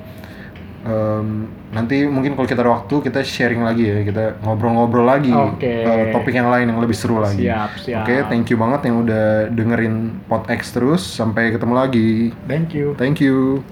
[0.84, 5.64] Em, nanti mungkin kalau kita ada waktu kita sharing lagi ya, kita ngobrol-ngobrol lagi Oke.
[5.64, 7.48] eh, topik yang lain yang lebih seru lagi.
[7.48, 8.04] Siap, siap.
[8.04, 11.02] Oke, thank you banget yang udah dengerin Pod X terus.
[11.02, 12.10] Sampai ketemu lagi.
[12.44, 12.92] Thank you.
[12.94, 13.64] Thank you.